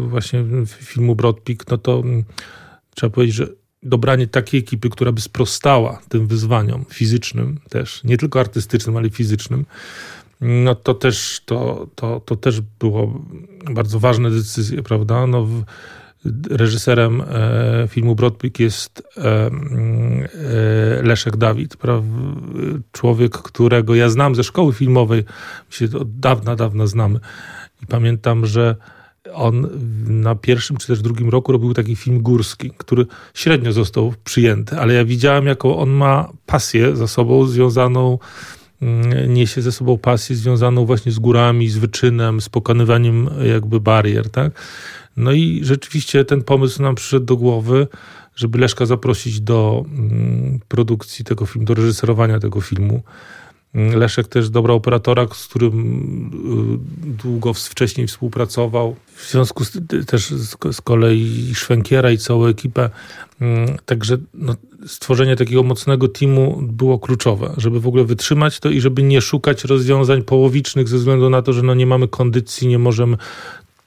yy, 0.02 0.10
właśnie 0.10 0.44
filmu 0.66 1.16
Broadpeak, 1.16 1.68
no 1.72 1.78
to 1.78 2.00
mm, 2.00 2.24
trzeba 2.96 3.10
powiedzieć, 3.10 3.36
że 3.36 3.48
dobranie 3.84 4.28
takiej 4.28 4.60
ekipy, 4.60 4.90
która 4.90 5.12
by 5.12 5.22
sprostała 5.22 6.02
tym 6.10 6.28
wyzwaniom 6.28 6.86
fizycznym 6.90 7.60
też, 7.70 8.04
nie 8.04 8.18
tylko 8.18 8.40
artystycznym, 8.40 8.98
ale 8.98 9.10
fizycznym, 9.10 9.66
no 10.42 10.76
to 10.76 10.94
też, 10.94 11.42
to, 11.46 11.88
to, 11.96 12.20
to 12.20 12.36
też 12.36 12.62
było 12.62 13.22
bardzo 13.72 14.00
ważne 14.00 14.32
decyzje, 14.32 14.84
prawda? 14.84 15.28
No, 15.28 15.48
reżyserem 16.50 17.22
e, 17.22 17.88
filmu 17.88 18.16
Broadpeak 18.16 18.60
jest 18.60 19.04
e, 19.18 19.22
e, 19.24 19.52
Leszek 21.04 21.38
Dawid, 21.38 21.78
praw, 21.78 22.04
człowiek, 22.92 23.32
którego 23.32 23.96
ja 23.96 24.10
znam 24.10 24.36
ze 24.36 24.44
szkoły 24.44 24.74
filmowej, 24.74 25.24
my 25.70 25.76
się 25.76 25.98
od 26.00 26.20
dawna, 26.20 26.56
dawna 26.56 26.88
znamy 26.88 27.20
i 27.84 27.86
pamiętam, 27.86 28.46
że 28.46 28.76
on 29.34 29.70
na 30.08 30.36
pierwszym 30.36 30.78
czy 30.78 30.88
też 30.88 31.02
drugim 31.02 31.30
roku 31.30 31.52
robił 31.52 31.74
taki 31.74 31.96
film 31.96 32.22
górski, 32.22 32.72
który 32.78 33.06
średnio 33.34 33.74
został 33.74 34.14
przyjęty, 34.24 34.78
ale 34.78 34.94
ja 34.94 35.06
widziałem, 35.06 35.46
jaką 35.46 35.78
on 35.78 35.90
ma 35.90 36.30
pasję 36.46 36.96
za 36.96 37.08
sobą 37.08 37.46
związaną 37.46 38.20
niesie 39.28 39.62
ze 39.62 39.72
sobą 39.72 39.98
pasję 39.98 40.36
związaną 40.36 40.86
właśnie 40.86 41.12
z 41.12 41.20
górami, 41.20 41.70
z 41.70 41.78
wyczynem, 41.78 42.42
z 42.42 42.50
pokonywaniem 42.50 43.30
jakby 43.54 43.80
barier, 43.80 44.30
tak? 44.30 44.52
No 45.18 45.32
i 45.32 45.60
rzeczywiście 45.64 46.26
ten 46.26 46.44
pomysł 46.44 46.82
nam 46.82 46.96
przyszedł 46.96 47.26
do 47.26 47.38
głowy, 47.38 47.88
żeby 48.36 48.58
Leszka 48.58 48.86
zaprosić 48.86 49.42
do 49.42 49.86
mm, 49.88 50.60
produkcji 50.68 51.26
tego 51.26 51.46
filmu, 51.46 51.68
do 51.68 51.74
reżyserowania 51.74 52.40
tego 52.40 52.62
filmu. 52.62 53.02
Leszek 53.74 54.28
też 54.28 54.50
dobra 54.50 54.74
operatora, 54.74 55.28
z 55.34 55.48
którym 55.48 56.80
y, 57.06 57.18
długo 57.24 57.54
wcześniej 57.54 58.08
współpracował. 58.08 58.96
W 59.16 59.32
związku 59.32 59.66
z 59.66 59.78
też 60.08 60.30
z, 60.30 60.82
kolei 60.82 61.52
Szwękiera 61.56 62.12
i 62.12 62.18
całą 62.18 62.46
ekipę. 62.46 62.90
Mm, 63.42 63.78
także 63.86 64.18
no, 64.34 64.56
stworzenie 64.88 65.36
takiego 65.36 65.64
mocnego 65.64 66.08
teamu 66.08 66.60
było 66.62 67.00
kluczowe, 67.00 67.54
żeby 67.58 67.80
w 67.80 67.88
ogóle 67.88 68.04
wytrzymać 68.04 68.60
to 68.60 68.70
i 68.70 68.82
żeby 68.82 69.04
nie 69.04 69.22
szukać 69.22 69.64
rozwiązań 69.64 70.24
połowicznych 70.24 70.88
ze 70.88 70.98
względu 70.98 71.30
na 71.30 71.42
to, 71.42 71.54
że 71.54 71.62
no 71.62 71.74
nie 71.74 71.86
mamy 71.86 72.08
kondycji, 72.08 72.68
nie 72.68 72.80
możemy 72.80 73.18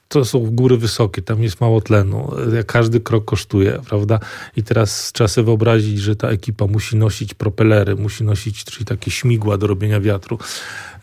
to 0.07 0.25
są 0.25 0.39
góry 0.39 0.77
wysokie, 0.77 1.21
tam 1.21 1.43
jest 1.43 1.61
mało 1.61 1.81
tlenu, 1.81 2.31
każdy 2.67 2.99
krok 2.99 3.25
kosztuje, 3.25 3.79
prawda? 3.89 4.19
I 4.55 4.63
teraz 4.63 5.11
trzeba 5.11 5.27
sobie 5.27 5.45
wyobrazić, 5.45 5.99
że 5.99 6.15
ta 6.15 6.29
ekipa 6.29 6.67
musi 6.67 6.95
nosić 6.95 7.33
propelery, 7.33 7.95
musi 7.95 8.23
nosić 8.23 8.63
czyli 8.63 8.85
takie 8.85 9.11
śmigła 9.11 9.57
do 9.57 9.67
robienia 9.67 9.99
wiatru, 9.99 10.39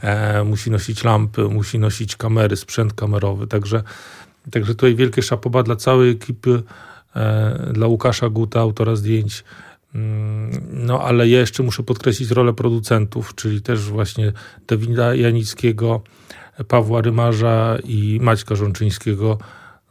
e, 0.00 0.44
musi 0.44 0.70
nosić 0.70 1.04
lampy, 1.04 1.42
musi 1.42 1.78
nosić 1.78 2.16
kamery, 2.16 2.56
sprzęt 2.56 2.92
kamerowy, 2.92 3.46
także, 3.46 3.82
także 4.50 4.74
tutaj 4.74 4.94
wielkie 4.94 5.22
szapoba 5.22 5.62
dla 5.62 5.76
całej 5.76 6.10
ekipy, 6.10 6.62
e, 7.16 7.70
dla 7.72 7.86
Łukasza 7.86 8.28
Guta, 8.28 8.60
autora 8.60 8.96
zdjęć, 8.96 9.44
mm, 9.94 10.50
no 10.72 11.00
ale 11.00 11.28
ja 11.28 11.40
jeszcze 11.40 11.62
muszę 11.62 11.82
podkreślić 11.82 12.30
rolę 12.30 12.52
producentów, 12.52 13.34
czyli 13.34 13.62
też 13.62 13.80
właśnie 13.80 14.32
Dawida 14.66 15.14
Janickiego, 15.14 16.02
Pawła 16.68 17.00
Rymarza 17.00 17.78
i 17.84 18.18
Maćka 18.22 18.54
Żączyńskiego 18.54 19.38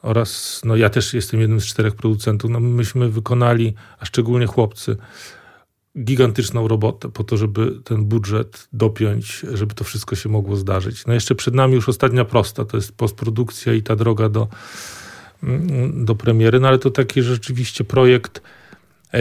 oraz, 0.01 0.61
no 0.65 0.75
ja 0.75 0.89
też 0.89 1.13
jestem 1.13 1.39
jednym 1.39 1.61
z 1.61 1.65
czterech 1.65 1.95
producentów, 1.95 2.51
no 2.51 2.59
myśmy 2.59 3.09
wykonali, 3.09 3.73
a 3.99 4.05
szczególnie 4.05 4.45
chłopcy, 4.45 4.97
gigantyczną 5.99 6.67
robotę 6.67 7.11
po 7.11 7.23
to, 7.23 7.37
żeby 7.37 7.71
ten 7.83 8.05
budżet 8.05 8.67
dopiąć, 8.73 9.45
żeby 9.53 9.75
to 9.75 9.83
wszystko 9.83 10.15
się 10.15 10.29
mogło 10.29 10.55
zdarzyć. 10.55 11.05
No 11.05 11.13
jeszcze 11.13 11.35
przed 11.35 11.53
nami 11.53 11.73
już 11.73 11.89
ostatnia 11.89 12.25
prosta, 12.25 12.65
to 12.65 12.77
jest 12.77 12.91
postprodukcja 12.91 13.73
i 13.73 13.81
ta 13.81 13.95
droga 13.95 14.29
do, 14.29 14.47
do 15.93 16.15
premiery, 16.15 16.59
no 16.59 16.67
ale 16.67 16.79
to 16.79 16.91
taki 16.91 17.21
rzeczywiście 17.21 17.83
projekt, 17.83 18.41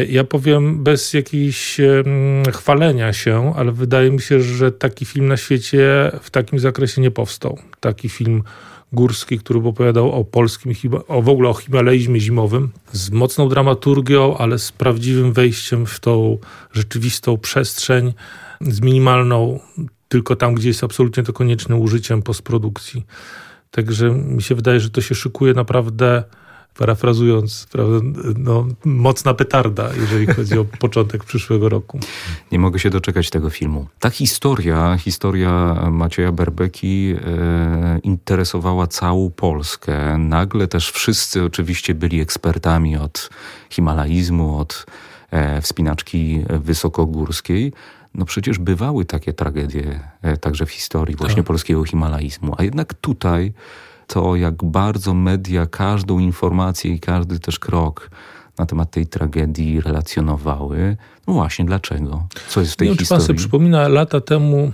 ja 0.08 0.24
powiem 0.24 0.84
bez 0.84 1.12
jakiejś 1.12 1.80
chwalenia 2.52 3.12
się, 3.12 3.52
ale 3.56 3.72
wydaje 3.72 4.10
mi 4.10 4.20
się, 4.20 4.40
że 4.40 4.72
taki 4.72 5.04
film 5.04 5.28
na 5.28 5.36
świecie 5.36 6.12
w 6.22 6.30
takim 6.30 6.58
zakresie 6.58 7.00
nie 7.00 7.10
powstał. 7.10 7.58
Taki 7.80 8.08
film 8.08 8.42
górski, 8.92 9.38
który 9.38 9.58
opowiadał 9.68 10.12
o 10.12 10.24
polskim, 10.24 10.72
o 11.08 11.22
w 11.22 11.28
ogóle 11.28 11.48
o 11.48 11.54
himalaizmie 11.54 12.20
zimowym, 12.20 12.70
z 12.92 13.10
mocną 13.10 13.48
dramaturgią, 13.48 14.36
ale 14.36 14.58
z 14.58 14.72
prawdziwym 14.72 15.32
wejściem 15.32 15.86
w 15.86 16.00
tą 16.00 16.38
rzeczywistą 16.72 17.38
przestrzeń, 17.38 18.12
z 18.60 18.80
minimalną, 18.80 19.60
tylko 20.08 20.36
tam, 20.36 20.54
gdzie 20.54 20.68
jest 20.68 20.84
absolutnie 20.84 21.22
to 21.22 21.32
konieczne, 21.32 21.76
użyciem 21.76 22.22
postprodukcji. 22.22 23.06
Także 23.70 24.10
mi 24.10 24.42
się 24.42 24.54
wydaje, 24.54 24.80
że 24.80 24.90
to 24.90 25.00
się 25.00 25.14
szykuje 25.14 25.54
naprawdę 25.54 26.24
parafrazując, 26.78 27.66
prawda, 27.72 27.96
no, 28.38 28.66
mocna 28.84 29.34
petarda, 29.34 29.90
jeżeli 30.00 30.26
chodzi 30.26 30.58
o 30.58 30.64
początek 30.80 31.24
przyszłego 31.24 31.68
roku. 31.68 32.00
Nie 32.52 32.58
mogę 32.58 32.78
się 32.78 32.90
doczekać 32.90 33.30
tego 33.30 33.50
filmu. 33.50 33.86
Ta 33.98 34.10
historia, 34.10 34.96
historia 35.00 35.74
Macieja 35.90 36.32
Berbeki 36.32 37.14
e, 37.26 37.98
interesowała 38.02 38.86
całą 38.86 39.30
Polskę. 39.30 40.18
Nagle 40.18 40.68
też 40.68 40.90
wszyscy 40.90 41.44
oczywiście 41.44 41.94
byli 41.94 42.20
ekspertami 42.20 42.96
od 42.96 43.30
himalaizmu, 43.70 44.58
od 44.58 44.86
e, 45.30 45.60
wspinaczki 45.60 46.44
wysokogórskiej. 46.48 47.72
No 48.14 48.24
przecież 48.24 48.58
bywały 48.58 49.04
takie 49.04 49.32
tragedie 49.32 50.00
e, 50.22 50.36
także 50.36 50.66
w 50.66 50.70
historii 50.70 51.16
właśnie 51.16 51.36
tak. 51.36 51.46
polskiego 51.46 51.84
himalaizmu. 51.84 52.54
A 52.58 52.64
jednak 52.64 52.94
tutaj 52.94 53.52
to, 54.12 54.36
jak 54.36 54.64
bardzo 54.64 55.14
media 55.14 55.66
każdą 55.66 56.18
informację 56.18 56.94
i 56.94 57.00
każdy 57.00 57.40
też 57.40 57.58
krok 57.58 58.10
na 58.58 58.66
temat 58.66 58.90
tej 58.90 59.06
tragedii 59.06 59.80
relacjonowały. 59.80 60.96
No 61.26 61.34
właśnie, 61.34 61.64
dlaczego? 61.64 62.26
Co 62.48 62.60
jest 62.60 62.72
w 62.72 62.76
tej 62.76 62.88
Nie 62.88 62.96
historii? 62.96 63.18
Pan 63.20 63.26
sobie 63.26 63.38
przypomina 63.38 63.88
lata 63.88 64.20
temu, 64.20 64.72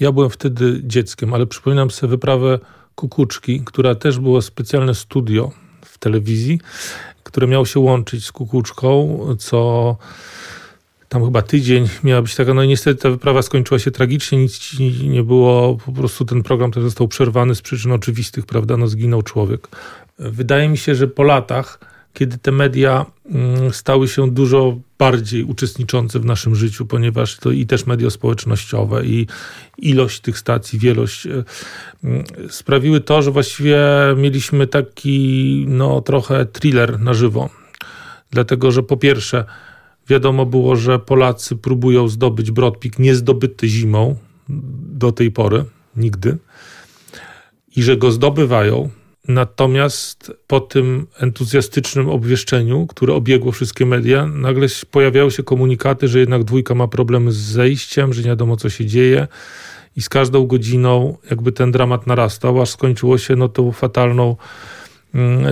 ja 0.00 0.12
byłem 0.12 0.30
wtedy 0.30 0.80
dzieckiem, 0.84 1.34
ale 1.34 1.46
przypominam 1.46 1.90
sobie 1.90 2.10
wyprawę 2.10 2.58
Kukuczki, 2.94 3.62
która 3.64 3.94
też 3.94 4.18
było 4.18 4.42
specjalne 4.42 4.94
studio 4.94 5.50
w 5.84 5.98
telewizji, 5.98 6.60
które 7.22 7.46
miało 7.46 7.66
się 7.66 7.80
łączyć 7.80 8.24
z 8.26 8.32
Kukuczką, 8.32 9.18
co 9.38 9.96
tam 11.10 11.24
chyba 11.24 11.42
tydzień 11.42 11.88
miała 12.04 12.22
być 12.22 12.34
taka, 12.34 12.54
no 12.54 12.62
i 12.62 12.68
niestety 12.68 13.02
ta 13.02 13.10
wyprawa 13.10 13.42
skończyła 13.42 13.78
się 13.78 13.90
tragicznie, 13.90 14.38
nic 14.38 14.78
nie 15.02 15.22
było, 15.22 15.78
po 15.86 15.92
prostu 15.92 16.24
ten 16.24 16.42
program 16.42 16.72
też 16.72 16.82
został 16.82 17.08
przerwany 17.08 17.54
z 17.54 17.62
przyczyn 17.62 17.92
oczywistych, 17.92 18.46
prawda, 18.46 18.76
no 18.76 18.88
zginął 18.88 19.22
człowiek. 19.22 19.68
Wydaje 20.18 20.68
mi 20.68 20.78
się, 20.78 20.94
że 20.94 21.08
po 21.08 21.22
latach, 21.22 21.78
kiedy 22.14 22.38
te 22.38 22.52
media 22.52 23.06
mm, 23.30 23.72
stały 23.72 24.08
się 24.08 24.30
dużo 24.30 24.76
bardziej 24.98 25.44
uczestniczące 25.44 26.20
w 26.20 26.24
naszym 26.24 26.54
życiu, 26.54 26.86
ponieważ 26.86 27.36
to 27.36 27.50
i 27.50 27.66
też 27.66 27.86
media 27.86 28.10
społecznościowe, 28.10 29.06
i 29.06 29.26
ilość 29.78 30.20
tych 30.20 30.38
stacji, 30.38 30.78
wielość 30.78 31.26
e, 31.26 31.44
mm, 32.04 32.24
sprawiły 32.50 33.00
to, 33.00 33.22
że 33.22 33.30
właściwie 33.30 33.78
mieliśmy 34.16 34.66
taki, 34.66 35.64
no 35.68 36.00
trochę 36.00 36.46
thriller 36.46 37.00
na 37.00 37.14
żywo. 37.14 37.50
Dlatego, 38.30 38.72
że 38.72 38.82
po 38.82 38.96
pierwsze, 38.96 39.44
Wiadomo 40.10 40.46
było, 40.46 40.76
że 40.76 40.98
Polacy 40.98 41.56
próbują 41.56 42.08
zdobyć 42.08 42.50
Brodpik 42.50 42.98
niezdobyty 42.98 43.68
zimą 43.68 44.16
do 44.92 45.12
tej 45.12 45.30
pory, 45.30 45.64
nigdy, 45.96 46.38
i 47.76 47.82
że 47.82 47.96
go 47.96 48.12
zdobywają. 48.12 48.90
Natomiast 49.28 50.32
po 50.46 50.60
tym 50.60 51.06
entuzjastycznym 51.18 52.08
obwieszczeniu, 52.08 52.86
które 52.86 53.14
obiegło 53.14 53.52
wszystkie 53.52 53.86
media, 53.86 54.26
nagle 54.26 54.66
pojawiały 54.90 55.30
się 55.30 55.42
komunikaty, 55.42 56.08
że 56.08 56.18
jednak 56.18 56.44
dwójka 56.44 56.74
ma 56.74 56.88
problemy 56.88 57.32
z 57.32 57.36
zejściem, 57.36 58.12
że 58.12 58.22
nie 58.22 58.28
wiadomo 58.28 58.56
co 58.56 58.70
się 58.70 58.86
dzieje. 58.86 59.28
I 59.96 60.02
z 60.02 60.08
każdą 60.08 60.46
godziną 60.46 61.16
jakby 61.30 61.52
ten 61.52 61.72
dramat 61.72 62.06
narastał, 62.06 62.62
aż 62.62 62.70
skończyło 62.70 63.18
się 63.18 63.36
no 63.36 63.48
tą 63.48 63.72
fatalną 63.72 64.36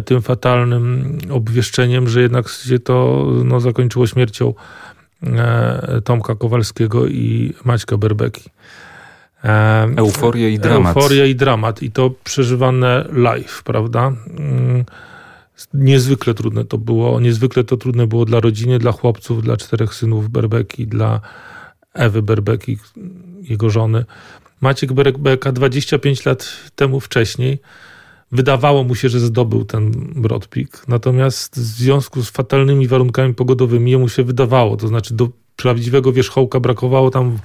tym 0.05 0.23
fatalnym 0.23 1.19
obwieszczeniem, 1.31 2.09
że 2.09 2.23
jednak 2.23 2.49
się 2.49 2.79
to 2.79 3.27
no, 3.45 3.61
zakończyło 3.61 4.07
śmiercią 4.07 4.55
e, 5.23 6.01
Tomka 6.05 6.35
Kowalskiego 6.35 7.07
i 7.07 7.55
Maćka 7.65 7.97
Berbeki. 7.97 8.51
E, 9.45 9.89
euforia 9.97 10.49
i 10.49 10.59
dramat. 10.59 10.97
Euforia 10.97 11.27
i 11.27 11.35
dramat. 11.35 11.83
I 11.83 11.91
to 11.91 12.11
przeżywane 12.25 13.05
live, 13.13 13.63
prawda? 13.63 14.13
Mm, 14.39 14.85
niezwykle 15.75 16.35
trudne 16.35 16.65
to 16.65 16.79
było. 16.79 17.21
Niezwykle 17.21 17.65
to 17.65 17.77
trudne 17.77 18.07
było 18.07 18.25
dla 18.25 18.41
rodziny, 18.41 18.79
dla 18.79 18.93
chłopców, 18.93 19.43
dla 19.43 19.57
czterech 19.57 19.95
synów 19.95 20.29
Berbeki, 20.29 20.87
dla 20.87 21.21
Ewy 21.95 22.23
Berbeki, 22.23 22.79
jego 23.43 23.71
żony. 23.71 24.05
Maciek 24.61 24.93
Berbeka 24.93 25.53
25 25.53 26.25
lat 26.25 26.49
temu 26.77 27.01
wcześniej 27.01 27.59
wydawało 28.33 28.85
mu 28.85 28.95
się, 28.95 29.09
że 29.09 29.21
zdobył 29.21 29.65
ten 29.65 29.91
Brodpik. 30.17 30.89
Natomiast 30.89 31.57
w 31.57 31.59
związku 31.59 32.23
z 32.23 32.31
fatalnymi 32.31 32.89
warunkami 32.89 33.35
pogodowymi 33.35 33.91
jemu 33.91 34.09
się 34.09 34.25
wydawało, 34.25 34.77
to 34.77 34.89
znaczy 34.89 35.15
do 35.15 35.29
prawdziwego 35.57 36.13
wierzchołka 36.13 36.61
brakowało 36.61 37.11
tam 37.11 37.39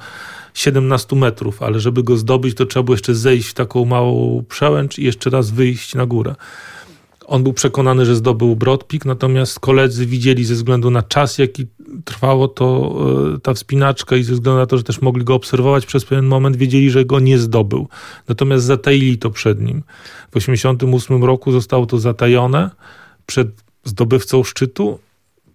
17 0.53 1.15
metrów, 1.15 1.63
ale 1.63 1.79
żeby 1.79 2.03
go 2.03 2.17
zdobyć, 2.17 2.57
to 2.57 2.65
trzeba 2.65 2.83
było 2.83 2.93
jeszcze 2.93 3.15
zejść 3.15 3.49
w 3.49 3.53
taką 3.53 3.85
małą 3.85 4.43
przełęcz 4.49 4.99
i 4.99 5.03
jeszcze 5.03 5.29
raz 5.29 5.51
wyjść 5.51 5.95
na 5.95 6.05
górę. 6.05 6.35
On 7.27 7.43
był 7.43 7.53
przekonany, 7.53 8.05
że 8.05 8.15
zdobył 8.15 8.55
Brodpik, 8.55 9.05
natomiast 9.05 9.59
koledzy 9.59 10.05
widzieli 10.05 10.45
ze 10.45 10.53
względu 10.53 10.91
na 10.91 11.03
czas, 11.03 11.37
jaki 11.37 11.67
trwało 12.05 12.47
to 12.47 12.95
e, 13.35 13.39
ta 13.39 13.53
wspinaczka 13.53 14.15
i 14.15 14.23
ze 14.23 14.33
względu 14.33 14.59
na 14.59 14.65
to, 14.65 14.77
że 14.77 14.83
też 14.83 15.01
mogli 15.01 15.23
go 15.23 15.35
obserwować 15.35 15.85
przez 15.85 16.05
pewien 16.05 16.25
moment, 16.25 16.55
wiedzieli, 16.55 16.89
że 16.89 17.05
go 17.05 17.19
nie 17.19 17.37
zdobył. 17.37 17.87
Natomiast 18.27 18.65
zataili 18.65 19.17
to 19.17 19.29
przed 19.29 19.61
nim. 19.61 19.83
W 20.29 20.33
1988 20.33 21.23
roku 21.23 21.51
zostało 21.51 21.85
to 21.85 21.97
zatajone 21.97 22.69
przed 23.25 23.47
zdobywcą 23.83 24.43
szczytu 24.43 24.99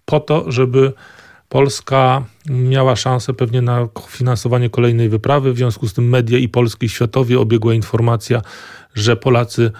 po 0.05 0.19
to, 0.19 0.51
żeby 0.51 0.93
Polska 1.49 2.23
miała 2.49 2.95
szansę 2.95 3.33
pewnie 3.33 3.61
na 3.61 3.87
finansowanie 4.07 4.69
kolejnej 4.69 5.09
wyprawy. 5.09 5.53
W 5.53 5.57
związku 5.57 5.87
z 5.87 5.93
tym 5.93 6.09
media 6.09 6.37
i 6.37 6.49
polskie 6.49 6.85
i 6.85 6.89
światowie 6.89 7.39
obiegła 7.39 7.73
informacja, 7.73 8.41
że 8.95 9.15
Polacy 9.15 9.71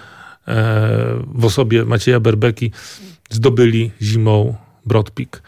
w 1.34 1.44
osobie 1.44 1.84
Macieja 1.84 2.20
Berbeki 2.20 2.72
zdobyli 3.30 3.90
zimą 4.02 4.54
Brodpik 4.86 5.42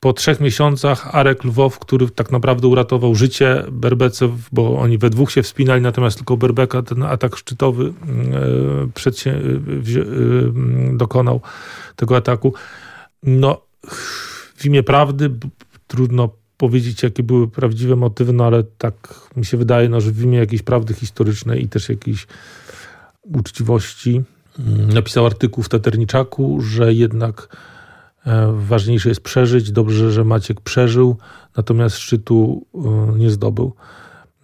po 0.00 0.12
trzech 0.12 0.40
miesiącach 0.40 1.14
Arek 1.14 1.44
Lwow, 1.44 1.78
który 1.78 2.10
tak 2.10 2.32
naprawdę 2.32 2.68
uratował 2.68 3.14
życie 3.14 3.64
Berbece, 3.72 4.28
bo 4.52 4.78
oni 4.78 4.98
we 4.98 5.10
dwóch 5.10 5.30
się 5.30 5.42
wspinali, 5.42 5.82
natomiast 5.82 6.16
tylko 6.16 6.36
Berbeka 6.36 6.82
ten 6.82 7.02
atak 7.02 7.36
szczytowy 7.36 7.92
e, 9.04 9.30
e, 9.30 9.30
e, 9.30 9.36
dokonał 10.96 11.40
tego 11.96 12.16
ataku. 12.16 12.54
No, 13.22 13.62
w 14.56 14.66
imię 14.66 14.82
prawdy 14.82 15.30
trudno 15.86 16.28
powiedzieć, 16.56 17.02
jakie 17.02 17.22
były 17.22 17.48
prawdziwe 17.48 17.96
motywy, 17.96 18.32
no 18.32 18.44
ale 18.44 18.64
tak 18.78 18.94
mi 19.36 19.44
się 19.44 19.56
wydaje, 19.56 19.88
no, 19.88 20.00
że 20.00 20.12
w 20.12 20.22
imię 20.22 20.38
jakiejś 20.38 20.62
prawdy 20.62 20.94
historycznej 20.94 21.62
i 21.62 21.68
też 21.68 21.88
jakiejś 21.88 22.26
uczciwości 23.22 24.22
mm, 24.58 24.88
napisał 24.88 25.26
artykuł 25.26 25.64
w 25.64 25.68
Taterniczaku, 25.68 26.60
że 26.60 26.94
jednak 26.94 27.48
E, 28.26 28.52
ważniejsze 28.56 29.08
jest 29.08 29.20
przeżyć. 29.20 29.72
Dobrze, 29.72 30.12
że 30.12 30.24
Maciek 30.24 30.60
przeżył, 30.60 31.16
natomiast 31.56 31.98
szczytu 31.98 32.66
e, 32.74 33.18
nie 33.18 33.30
zdobył. 33.30 33.74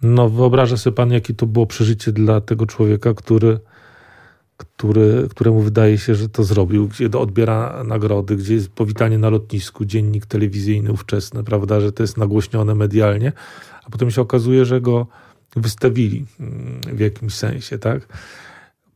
No, 0.01 0.29
wyobraża 0.29 0.77
sobie 0.77 0.95
pan, 0.95 1.11
jakie 1.11 1.33
to 1.33 1.45
było 1.45 1.65
przeżycie 1.65 2.11
dla 2.11 2.41
tego 2.41 2.65
człowieka, 2.65 3.13
który 3.13 3.59
który, 4.57 5.27
któremu 5.29 5.61
wydaje 5.61 5.97
się, 5.97 6.15
że 6.15 6.29
to 6.29 6.43
zrobił, 6.43 6.87
gdzie 6.87 7.11
odbiera 7.11 7.83
nagrody, 7.83 8.35
gdzie 8.35 8.53
jest 8.53 8.69
powitanie 8.69 9.17
na 9.17 9.29
lotnisku, 9.29 9.85
dziennik 9.85 10.25
telewizyjny 10.25 10.91
ówczesny, 10.91 11.43
prawda, 11.43 11.79
że 11.79 11.91
to 11.91 12.03
jest 12.03 12.17
nagłośnione 12.17 12.75
medialnie, 12.75 13.31
a 13.85 13.89
potem 13.89 14.11
się 14.11 14.21
okazuje, 14.21 14.65
że 14.65 14.81
go 14.81 15.07
wystawili 15.55 16.25
mm, 16.39 16.81
w 16.93 16.99
jakimś 16.99 17.33
sensie, 17.33 17.79
tak? 17.79 18.07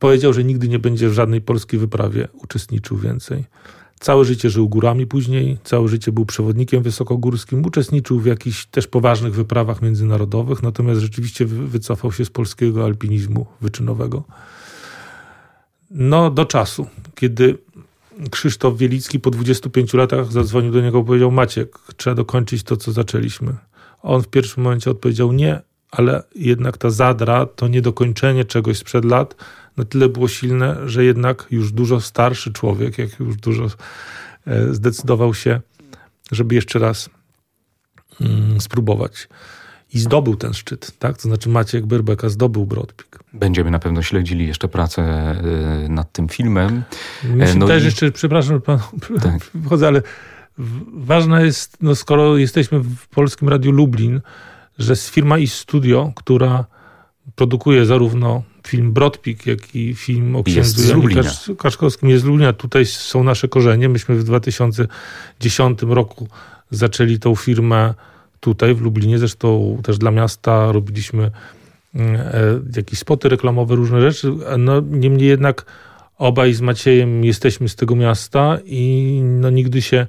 Powiedział, 0.02 0.32
że 0.32 0.44
nigdy 0.44 0.68
nie 0.68 0.78
będzie 0.78 1.08
w 1.08 1.12
żadnej 1.12 1.40
polskiej 1.40 1.80
wyprawie 1.80 2.28
uczestniczył 2.32 2.96
więcej. 2.96 3.44
Całe 4.00 4.24
życie 4.24 4.50
żył 4.50 4.68
górami 4.68 5.06
później, 5.06 5.58
całe 5.64 5.88
życie 5.88 6.12
był 6.12 6.26
przewodnikiem 6.26 6.82
wysokogórskim, 6.82 7.64
uczestniczył 7.64 8.20
w 8.20 8.26
jakichś 8.26 8.66
też 8.66 8.86
poważnych 8.86 9.34
wyprawach 9.34 9.82
międzynarodowych, 9.82 10.62
natomiast 10.62 11.00
rzeczywiście 11.00 11.46
wycofał 11.46 12.12
się 12.12 12.24
z 12.24 12.30
polskiego 12.30 12.84
alpinizmu 12.84 13.46
wyczynowego. 13.60 14.22
No, 15.90 16.30
do 16.30 16.44
czasu, 16.44 16.86
kiedy 17.14 17.58
Krzysztof 18.30 18.78
Wielicki 18.78 19.20
po 19.20 19.30
25 19.30 19.94
latach 19.94 20.32
zadzwonił 20.32 20.72
do 20.72 20.80
niego 20.80 21.00
i 21.00 21.04
powiedział: 21.04 21.30
Maciek, 21.30 21.78
trzeba 21.96 22.14
dokończyć 22.14 22.62
to, 22.62 22.76
co 22.76 22.92
zaczęliśmy. 22.92 23.56
On 24.02 24.22
w 24.22 24.28
pierwszym 24.28 24.62
momencie 24.62 24.90
odpowiedział: 24.90 25.32
Nie, 25.32 25.60
ale 25.90 26.22
jednak 26.34 26.78
ta 26.78 26.90
zadra, 26.90 27.46
to 27.46 27.68
niedokończenie 27.68 28.44
czegoś 28.44 28.78
sprzed 28.78 29.04
lat, 29.04 29.34
na 29.76 29.84
tyle 29.84 30.08
było 30.08 30.28
silne, 30.28 30.76
że 30.88 31.04
jednak 31.04 31.46
już 31.50 31.72
dużo 31.72 32.00
starszy 32.00 32.52
człowiek, 32.52 32.98
jak 32.98 33.20
już 33.20 33.36
dużo 33.36 33.66
e, 34.46 34.74
zdecydował 34.74 35.34
się, 35.34 35.60
żeby 36.32 36.54
jeszcze 36.54 36.78
raz 36.78 37.10
mm, 38.20 38.60
spróbować. 38.60 39.28
I 39.94 39.98
zdobył 39.98 40.36
ten 40.36 40.54
szczyt, 40.54 40.98
tak? 40.98 41.16
To 41.16 41.22
znaczy 41.22 41.48
Maciek 41.48 41.86
Berbeka 41.86 42.28
zdobył 42.28 42.66
Brodpik. 42.66 43.18
Będziemy 43.32 43.70
na 43.70 43.78
pewno 43.78 44.02
śledzili 44.02 44.46
jeszcze 44.46 44.68
pracę 44.68 45.02
e, 45.02 45.88
nad 45.88 46.12
tym 46.12 46.28
filmem. 46.28 46.82
Myślę 47.24 47.54
no 47.54 47.66
też 47.66 47.82
i... 47.82 47.84
jeszcze, 47.84 48.12
przepraszam, 48.12 48.60
pan, 48.60 48.78
tak. 49.22 49.42
wchodzę, 49.64 49.86
ale 49.86 50.02
ważna 50.94 51.40
jest, 51.40 51.76
no 51.80 51.94
skoro 51.94 52.36
jesteśmy 52.36 52.78
w 52.78 53.08
Polskim 53.08 53.48
Radiu 53.48 53.72
Lublin, 53.72 54.20
że 54.78 54.92
jest 54.92 55.08
firma 55.08 55.38
i 55.38 55.46
studio, 55.46 56.12
która 56.16 56.64
produkuje 57.34 57.86
zarówno 57.86 58.42
film 58.66 58.92
Brodpik, 58.92 59.46
jak 59.46 59.76
i 59.76 59.94
film 59.94 60.36
o 60.36 60.42
księdzu 60.42 60.88
Janie 60.88 61.56
Kaszkowskim 61.58 62.08
jest 62.08 62.22
z 62.22 62.26
Lublina. 62.26 62.52
Tutaj 62.52 62.86
są 62.86 63.24
nasze 63.24 63.48
korzenie. 63.48 63.88
Myśmy 63.88 64.16
w 64.16 64.24
2010 64.24 65.82
roku 65.82 66.28
zaczęli 66.70 67.18
tą 67.18 67.34
firmę 67.34 67.94
tutaj 68.40 68.74
w 68.74 68.80
Lublinie. 68.80 69.18
Zresztą 69.18 69.78
też 69.82 69.98
dla 69.98 70.10
miasta 70.10 70.72
robiliśmy 70.72 71.30
mm, 71.94 72.20
e, 72.20 72.30
jakieś 72.76 72.98
spoty 72.98 73.28
reklamowe, 73.28 73.74
różne 73.74 74.00
rzeczy. 74.00 74.32
No, 74.58 74.80
niemniej 74.80 75.28
jednak 75.28 75.64
obaj 76.18 76.54
z 76.54 76.60
Maciejem 76.60 77.24
jesteśmy 77.24 77.68
z 77.68 77.76
tego 77.76 77.96
miasta 77.96 78.58
i 78.64 79.20
no, 79.24 79.50
nigdy 79.50 79.82
się 79.82 80.06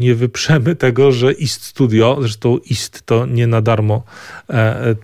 nie 0.00 0.14
wyprzemy 0.14 0.76
tego, 0.76 1.12
że 1.12 1.32
IST 1.32 1.64
Studio, 1.64 2.16
zresztą 2.20 2.58
IST 2.58 3.02
to 3.06 3.26
nie 3.26 3.46
na 3.46 3.60
darmo 3.62 4.02
e, 4.50 4.54
e, 4.54 4.96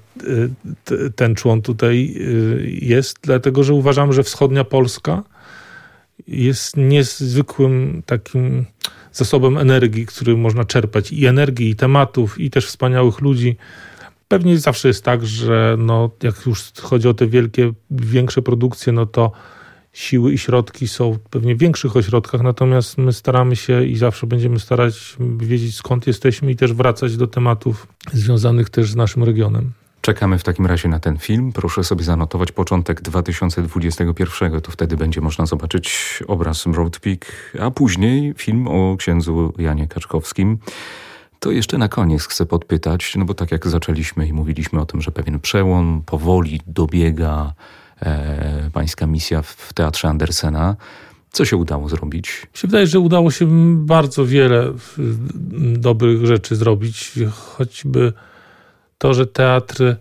ten 1.16 1.34
człon 1.34 1.62
tutaj 1.62 2.14
e, 2.16 2.66
jest, 2.66 3.18
dlatego 3.22 3.64
że 3.64 3.74
uważam, 3.74 4.12
że 4.12 4.22
wschodnia 4.22 4.64
Polska 4.64 5.22
jest 6.28 6.76
niezwykłym 6.76 8.02
takim 8.06 8.64
zasobem 9.12 9.58
energii, 9.58 10.06
który 10.06 10.36
można 10.36 10.64
czerpać 10.64 11.12
i 11.12 11.26
energii, 11.26 11.70
i 11.70 11.76
tematów, 11.76 12.40
i 12.40 12.50
też 12.50 12.66
wspaniałych 12.66 13.20
ludzi. 13.20 13.56
Pewnie 14.28 14.58
zawsze 14.58 14.88
jest 14.88 15.04
tak, 15.04 15.26
że 15.26 15.76
no, 15.78 16.10
jak 16.22 16.46
już 16.46 16.72
chodzi 16.80 17.08
o 17.08 17.14
te 17.14 17.26
wielkie, 17.26 17.72
większe 17.90 18.42
produkcje, 18.42 18.92
no 18.92 19.06
to 19.06 19.32
siły 19.96 20.32
i 20.32 20.38
środki 20.38 20.88
są 20.88 21.18
pewnie 21.30 21.54
w 21.54 21.58
większych 21.58 21.96
ośrodkach, 21.96 22.42
natomiast 22.42 22.98
my 22.98 23.12
staramy 23.12 23.56
się 23.56 23.84
i 23.84 23.96
zawsze 23.96 24.26
będziemy 24.26 24.60
starać 24.60 25.16
wiedzieć 25.38 25.76
skąd 25.76 26.06
jesteśmy 26.06 26.50
i 26.50 26.56
też 26.56 26.72
wracać 26.72 27.16
do 27.16 27.26
tematów 27.26 27.86
związanych 28.12 28.70
też 28.70 28.90
z 28.90 28.96
naszym 28.96 29.24
regionem. 29.24 29.72
Czekamy 30.00 30.38
w 30.38 30.42
takim 30.44 30.66
razie 30.66 30.88
na 30.88 31.00
ten 31.00 31.18
film. 31.18 31.52
Proszę 31.52 31.84
sobie 31.84 32.04
zanotować 32.04 32.52
początek 32.52 33.02
2021. 33.02 34.60
To 34.60 34.70
wtedy 34.70 34.96
będzie 34.96 35.20
można 35.20 35.46
zobaczyć 35.46 36.18
obraz 36.26 36.64
Broad 36.66 36.98
Peak, 36.98 37.52
a 37.60 37.70
później 37.70 38.34
film 38.36 38.68
o 38.68 38.96
księdzu 38.96 39.52
Janie 39.58 39.88
Kaczkowskim. 39.88 40.58
To 41.40 41.50
jeszcze 41.50 41.78
na 41.78 41.88
koniec 41.88 42.26
chcę 42.26 42.46
podpytać, 42.46 43.14
no 43.16 43.24
bo 43.24 43.34
tak 43.34 43.52
jak 43.52 43.66
zaczęliśmy 43.66 44.26
i 44.26 44.32
mówiliśmy 44.32 44.80
o 44.80 44.86
tym, 44.86 45.02
że 45.02 45.12
pewien 45.12 45.40
przełom 45.40 46.02
powoli 46.06 46.60
dobiega 46.66 47.54
pańska 48.72 49.06
misja 49.06 49.42
w 49.42 49.72
Teatrze 49.72 50.08
Andersena. 50.08 50.76
Co 51.30 51.44
się 51.44 51.56
udało 51.56 51.88
zrobić? 51.88 52.46
Mi 52.52 52.58
się 52.58 52.68
wydaje, 52.68 52.86
że 52.86 53.00
udało 53.00 53.30
się 53.30 53.46
bardzo 53.86 54.26
wiele 54.26 54.72
dobrych 55.76 56.26
rzeczy 56.26 56.56
zrobić, 56.56 57.12
choćby 57.30 58.12
to, 58.98 59.14
że 59.14 59.26
teatr 59.26 59.96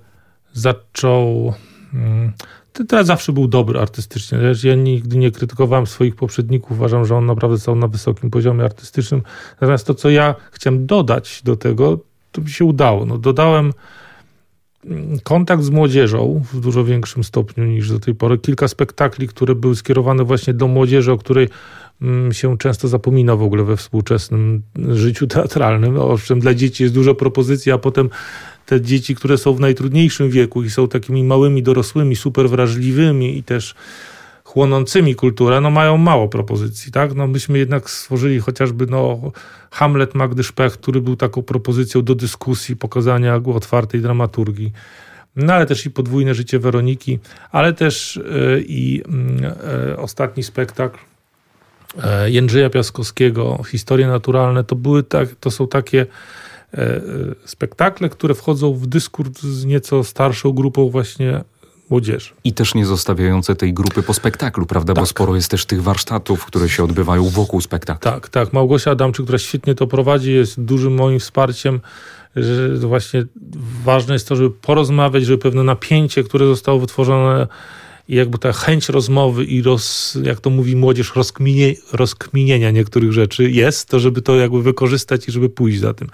zaczął. 0.54 1.54
Mm, 1.94 2.34
teatr 2.74 3.06
zawsze 3.06 3.32
był 3.32 3.48
dobry 3.48 3.80
artystycznie. 3.80 4.38
Ja 4.64 4.76
nigdy 4.76 5.18
nie 5.18 5.32
krytykowałem 5.32 5.88
swoich 5.88 6.16
poprzedników. 6.16 6.72
Uważam, 6.72 7.06
że 7.06 7.16
on 7.16 7.26
naprawdę 7.26 7.60
stał 7.60 7.76
na 7.76 7.88
wysokim 7.88 8.30
poziomie 8.30 8.64
artystycznym. 8.64 9.22
Natomiast 9.62 9.88
to, 9.88 9.94
co 9.94 10.10
ja 10.10 10.36
chciałem 10.52 10.86
dodać 10.86 11.42
do 11.44 11.56
tego, 11.56 12.00
to 12.32 12.42
mi 12.42 12.50
się 12.50 12.66
udało. 12.66 13.06
No, 13.06 13.18
dodałem 13.18 13.74
kontakt 15.24 15.64
z 15.64 15.70
młodzieżą 15.70 16.42
w 16.54 16.60
dużo 16.60 16.86
większym 16.86 17.24
stopniu 17.24 17.66
niż 17.66 17.90
do 17.90 18.00
tej 18.00 18.16
pory. 18.16 18.38
Kilka 18.38 18.68
spektakli, 18.68 19.28
które 19.28 19.56
były 19.56 19.76
skierowane 19.76 20.24
właśnie 20.24 20.54
do 20.54 20.68
młodzieży, 20.68 21.12
o 21.12 21.18
której 21.18 21.50
mm, 22.02 22.34
się 22.34 22.58
często 22.58 22.88
zapomina 22.88 23.36
w 23.36 23.42
ogóle 23.42 23.64
we 23.64 23.78
współczesnym 23.78 24.62
życiu 24.90 25.28
teatralnym. 25.28 26.00
Owszem, 26.00 26.40
dla 26.40 26.54
dzieci 26.54 26.84
jest 26.84 26.96
dużo 26.96 27.16
propozycji, 27.16 27.72
a 27.72 27.78
potem 27.78 28.10
te 28.66 28.82
dzieci, 28.82 29.16
które 29.16 29.38
są 29.38 29.54
w 29.54 29.60
najtrudniejszym 29.60 30.30
wieku 30.30 30.64
i 30.64 30.70
są 30.70 30.88
takimi 30.88 31.24
małymi 31.24 31.64
dorosłymi, 31.64 32.16
super 32.16 32.50
wrażliwymi 32.50 33.38
i 33.38 33.44
też 33.44 33.76
chłonącymi 34.56 35.16
kulturę, 35.16 35.62
no 35.62 35.70
mają 35.70 35.98
mało 35.98 36.28
propozycji, 36.28 36.92
tak? 36.92 37.16
No 37.16 37.28
myśmy 37.28 37.58
jednak 37.58 37.90
stworzyli 37.90 38.40
chociażby 38.40 38.86
no, 38.86 39.32
Hamlet 39.72 40.16
Magdy 40.16 40.44
Szpech, 40.44 40.74
który 40.74 41.02
był 41.02 41.16
taką 41.16 41.42
propozycją 41.44 42.02
do 42.02 42.16
dyskusji, 42.16 42.76
pokazania 42.76 43.36
otwartej 43.36 44.02
dramaturgii. 44.02 44.72
No 45.36 45.54
ale 45.54 45.66
też 45.66 45.86
i 45.86 45.92
podwójne 45.92 46.34
życie 46.34 46.60
Weroniki, 46.60 47.20
ale 47.52 47.74
też 47.74 48.16
yy, 48.16 48.64
i 48.68 49.04
yy, 49.88 49.98
ostatni 49.98 50.44
spektakl 50.44 51.00
yy, 51.96 52.32
Jędrzeja 52.32 52.70
Piaskowskiego, 52.70 53.64
Historie 53.68 54.08
naturalne, 54.08 54.64
to, 54.64 54.76
były 54.76 55.04
tak, 55.04 55.30
to 55.40 55.52
są 55.52 55.68
takie 55.68 56.06
spektakle, 57.46 58.10
które 58.10 58.34
wchodzą 58.34 58.74
w 58.74 58.88
dyskurs 58.88 59.42
z 59.42 59.66
nieco 59.66 60.04
starszą 60.04 60.52
grupą 60.52 60.90
właśnie 60.90 61.44
młodzieży. 61.90 62.30
I 62.44 62.54
też 62.54 62.76
nie 62.76 62.86
zostawiające 62.86 63.56
tej 63.56 63.74
grupy 63.74 64.04
po 64.04 64.14
spektaklu, 64.14 64.66
prawda? 64.66 64.94
Tak. 64.94 65.02
Bo 65.02 65.06
sporo 65.06 65.36
jest 65.36 65.52
też 65.52 65.66
tych 65.66 65.84
warsztatów, 65.84 66.46
które 66.46 66.70
się 66.70 66.84
odbywają 66.84 67.30
wokół 67.30 67.62
spektaklu. 67.62 68.12
Tak, 68.12 68.30
tak. 68.30 68.54
Małgosia 68.54 68.92
Adamczyk, 68.92 69.26
która 69.26 69.38
świetnie 69.38 69.76
to 69.76 69.88
prowadzi, 69.88 70.34
jest 70.34 70.62
dużym 70.62 70.96
moim 70.96 71.20
wsparciem 71.20 71.82
że 72.36 72.88
właśnie 72.88 73.26
ważne 73.84 74.14
jest 74.14 74.28
to, 74.28 74.36
żeby 74.36 74.52
porozmawiać, 74.52 75.26
żeby 75.26 75.38
pewne 75.38 75.64
napięcie, 75.64 76.24
które 76.24 76.46
zostało 76.46 76.80
wytworzone 76.80 77.48
i 78.08 78.16
jakby 78.16 78.38
ta 78.38 78.54
chęć 78.54 78.90
rozmowy 78.90 79.46
i 79.46 79.62
roz, 79.62 80.18
jak 80.24 80.40
to 80.40 80.50
mówi 80.50 80.76
młodzież, 80.76 81.16
rozkminie, 81.16 81.74
rozkminienia 81.94 82.72
niektórych 82.72 83.12
rzeczy 83.12 83.52
jest, 83.52 83.90
to 83.90 84.00
żeby 84.00 84.22
to 84.22 84.36
jakby 84.36 84.62
wykorzystać 84.62 85.28
i 85.28 85.32
żeby 85.32 85.50
pójść 85.50 85.80
za 85.80 85.94
tym. 85.94 86.08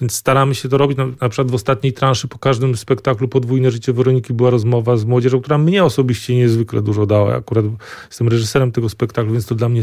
Więc 0.00 0.14
staramy 0.14 0.54
się 0.54 0.68
to 0.68 0.78
robić. 0.78 0.98
Na, 0.98 1.06
na 1.20 1.28
przykład 1.28 1.50
w 1.50 1.54
ostatniej 1.54 1.92
transzy 1.92 2.28
po 2.28 2.38
każdym 2.38 2.76
spektaklu 2.76 3.28
Podwójne 3.28 3.70
Życie 3.70 3.92
Weroniki 3.92 4.32
była 4.32 4.50
rozmowa 4.50 4.96
z 4.96 5.04
młodzieżą, 5.04 5.40
która 5.40 5.58
mnie 5.58 5.84
osobiście 5.84 6.36
niezwykle 6.36 6.82
dużo 6.82 7.06
dała. 7.06 7.36
Akurat 7.36 7.64
jestem 8.08 8.28
reżyserem 8.28 8.72
tego 8.72 8.88
spektaklu, 8.88 9.32
więc 9.32 9.46
to 9.46 9.54
dla 9.54 9.68
mnie 9.68 9.82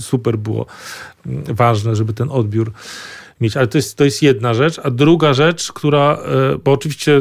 super 0.00 0.38
było 0.38 0.66
mm, 1.26 1.44
ważne, 1.44 1.96
żeby 1.96 2.12
ten 2.12 2.30
odbiór 2.30 2.72
mieć. 3.40 3.56
Ale 3.56 3.66
to 3.66 3.78
jest, 3.78 3.96
to 3.96 4.04
jest 4.04 4.22
jedna 4.22 4.54
rzecz. 4.54 4.80
A 4.82 4.90
druga 4.90 5.34
rzecz, 5.34 5.72
która, 5.72 6.18
e, 6.18 6.58
bo 6.58 6.72
oczywiście 6.72 7.20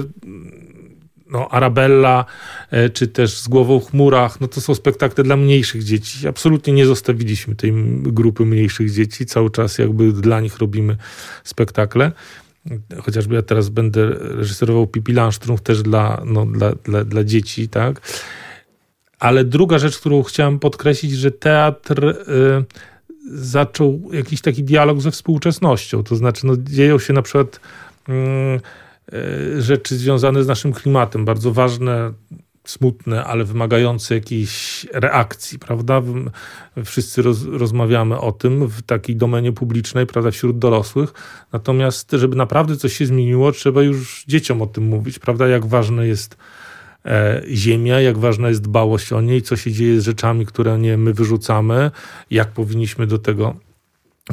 no, 1.34 1.50
Arabella, 1.50 2.26
e, 2.72 2.89
czy 2.89 3.08
też 3.08 3.39
Z 3.39 3.48
głową 3.48 3.80
w 3.80 3.89
chmurach, 3.89 4.41
no 4.41 4.48
to 4.48 4.62
są 4.62 4.76
spektakle 4.76 5.24
dla 5.24 5.38
mniejszych 5.38 5.84
dzieci. 5.84 6.28
Absolutnie 6.28 6.74
nie 6.74 6.86
zostawiliśmy 6.86 7.56
tej 7.56 7.74
grupy 7.98 8.46
mniejszych 8.46 8.91
dzieci. 8.91 9.26
Cały 9.26 9.52
czas 9.52 9.78
jakby 9.78 10.12
dla 10.12 10.41
nich 10.41 10.58
robimy 10.58 10.98
spektakle. 11.43 12.12
Chociażby 13.02 13.36
ja 13.36 13.41
teraz 13.41 13.69
będę 13.69 14.10
reżyserował 14.10 14.88
Pipi 14.88 15.13
Landström 15.13 15.60
też 15.60 15.82
dla, 15.82 16.22
no, 16.26 16.46
dla, 16.46 16.72
dla, 16.72 17.04
dla 17.04 17.24
dzieci, 17.24 17.69
tak? 17.69 18.02
Ale 19.19 19.43
druga 19.43 19.80
rzecz, 19.80 20.00
którą 20.00 20.24
chciałem 20.24 20.60
podkreślić, 20.60 21.12
że 21.12 21.32
teatr 21.32 22.06
y, 22.06 22.15
zaczął 23.34 24.02
jakiś 24.13 24.41
taki 24.41 24.63
dialog 24.63 25.02
ze 25.02 25.12
współczesnością. 25.12 26.04
To 26.04 26.15
znaczy, 26.15 26.48
no, 26.48 26.54
dzieją 26.58 27.00
się 27.00 27.13
na 27.13 27.22
przykład... 27.22 27.60
E, 28.10 28.13
rzeczy 29.58 29.98
związane 29.98 30.44
z 30.44 30.48
naszym 30.48 30.74
klimatem. 30.74 31.26
Bardzo 31.26 31.52
ważne 31.52 32.13
smutne, 32.66 33.24
ale 33.24 33.44
wymagające 33.44 34.16
jakiejś 34.16 34.86
reakcji, 34.94 35.60
prawda? 35.60 36.02
Wszyscy 36.86 37.22
roz, 37.22 37.46
rozmawiamy 37.46 38.20
o 38.20 38.32
tym 38.32 38.68
w 38.68 38.82
takiej 38.82 39.16
domenie 39.16 39.52
publicznej, 39.52 40.06
prawda, 40.06 40.32
wśród 40.32 40.60
dorosłych. 40.60 41.13
Natomiast, 41.54 42.12
żeby 42.12 42.36
naprawdę 42.36 42.78
coś 42.78 42.98
się 42.98 43.06
zmieniło, 43.06 43.52
trzeba 43.52 43.82
już 43.82 44.26
dzieciom 44.28 44.62
o 44.62 44.68
tym 44.68 44.84
mówić, 44.84 45.20
prawda? 45.20 45.48
Jak 45.48 45.66
ważne 45.66 46.08
jest 46.08 46.38
e, 47.06 47.42
ziemia, 47.50 48.02
jak 48.02 48.18
ważna 48.18 48.50
jest 48.50 48.62
dbałość 48.62 49.13
o 49.13 49.22
niej, 49.22 49.42
co 49.42 49.56
się 49.56 49.72
dzieje 49.72 50.02
z 50.02 50.04
rzeczami, 50.04 50.46
które 50.46 50.80
nie 50.80 50.98
my 50.98 51.13
wyrzucamy, 51.13 51.92
jak 52.32 52.52
powinniśmy 52.52 53.08
do 53.08 53.20
tego 53.20 53.56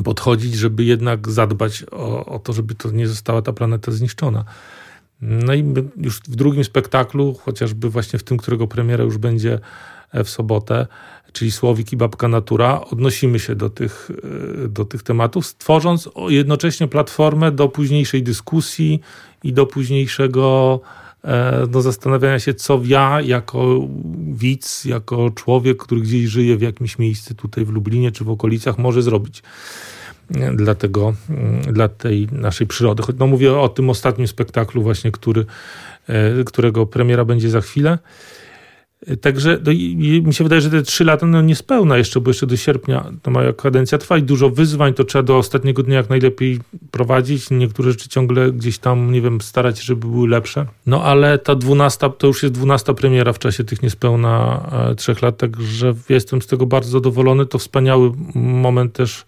podchodzić, 0.05 0.55
żeby 0.55 0.85
jednak 0.85 1.29
zadbać 1.29 1.85
o, 1.91 2.27
o 2.27 2.39
to, 2.39 2.53
żeby 2.53 2.75
to 2.75 2.91
nie 2.91 3.09
została 3.09 3.43
ta 3.43 3.53
planeta 3.53 3.93
zniszczona. 3.93 4.45
No 5.23 5.55
i 5.55 5.75
już 5.97 6.17
w 6.17 6.37
drugim 6.37 6.65
spektaklu, 6.65 7.35
chociażby 7.35 7.91
właśnie 7.91 8.19
w 8.19 8.23
tym, 8.23 8.37
którego 8.37 8.67
premiera 8.67 9.05
już 9.05 9.19
będzie 9.19 9.59
e, 10.13 10.25
w 10.25 10.31
sobotę, 10.31 10.87
czyli 11.33 11.51
Słowik 11.51 11.93
i 11.93 11.97
Babka 11.97 12.29
Natura, 12.29 12.81
odnosimy 12.81 13.39
się 13.39 13.55
do 13.55 13.71
tych, 13.71 14.11
e, 14.65 14.69
do 14.69 14.85
tych 14.85 15.03
tematów, 15.03 15.55
tworząc 15.57 16.09
jednocześnie 16.29 16.89
platformę 16.89 17.53
do 17.53 17.69
późniejszej 17.69 18.23
dyskusji 18.23 19.01
i 19.45 19.53
do 19.53 19.67
późniejszego 19.67 20.81
do 21.69 21.83
zastanawiania 21.83 22.39
się, 22.39 22.55
co 22.55 22.81
ja 22.85 23.21
jako 23.21 23.89
widz, 24.33 24.85
jako 24.85 25.31
człowiek, 25.31 25.83
który 25.83 26.01
gdzieś 26.01 26.25
żyje 26.25 26.57
w 26.57 26.63
jakimś 26.63 26.99
miejscu 26.99 27.35
tutaj 27.35 27.65
w 27.65 27.69
Lublinie 27.69 28.13
czy 28.13 28.25
w 28.25 28.31
okolicach, 28.31 28.79
może 28.79 29.03
zrobić 29.03 29.43
dla, 30.55 30.75
tego, 30.75 31.15
mm, 31.31 31.61
dla 31.61 31.89
tej 31.89 32.29
naszej 32.33 32.67
przyrody. 32.67 33.03
No 33.19 33.27
mówię 33.27 33.59
o 33.59 33.69
tym 33.69 33.91
ostatnim 33.91 34.29
spektaklu 34.29 34.83
właśnie, 34.83 35.13
który, 35.13 35.47
e, 36.07 36.45
którego 36.45 36.87
premiera 36.87 37.25
będzie 37.25 37.51
za 37.51 37.61
chwilę. 37.61 37.99
Także 39.21 39.59
no, 39.67 39.73
mi 40.29 40.35
się 40.35 40.45
wydaje, 40.45 40.61
że 40.61 40.71
te 40.71 40.83
trzy 40.83 41.05
lata 41.05 41.27
no, 41.27 41.43
niespełna 41.43 41.99
jeszcze, 41.99 42.21
bo 42.21 42.31
jeszcze 42.31 42.47
do 42.47 42.57
sierpnia 42.57 43.13
to 43.23 43.31
moja 43.31 43.53
kadencja 43.53 43.99
trwa 43.99 44.19
i 44.19 44.23
dużo 44.23 44.51
wyzwań, 44.51 44.95
to 44.95 45.05
trzeba 45.05 45.23
do 45.23 45.39
ostatniego 45.39 45.83
dnia 45.83 45.97
jak 45.97 46.11
najlepiej 46.11 46.61
prowadzić. 46.91 47.51
Niektóre 47.51 47.91
rzeczy 47.91 48.09
ciągle 48.09 48.53
gdzieś 48.53 48.79
tam, 48.79 49.13
nie 49.13 49.21
wiem, 49.21 49.41
starać 49.41 49.83
żeby 49.83 50.07
były 50.07 50.29
lepsze. 50.29 50.67
No 50.87 51.05
ale 51.05 51.39
ta 51.39 51.55
dwunasta, 51.55 52.09
to 52.09 52.27
już 52.27 52.43
jest 52.43 52.55
dwunasta 52.55 52.95
premiera 52.95 53.33
w 53.33 53.39
czasie 53.39 53.65
tych 53.65 53.83
niespełna 53.83 54.63
e, 54.91 54.95
trzech 54.95 55.23
lat, 55.23 55.37
także 55.37 55.95
jestem 56.09 56.43
z 56.43 56.47
tego 56.47 56.67
bardzo 56.67 56.91
zadowolony. 56.91 57.47
To 57.47 57.59
wspaniały 57.59 58.13
moment 58.35 58.93
też 58.93 59.25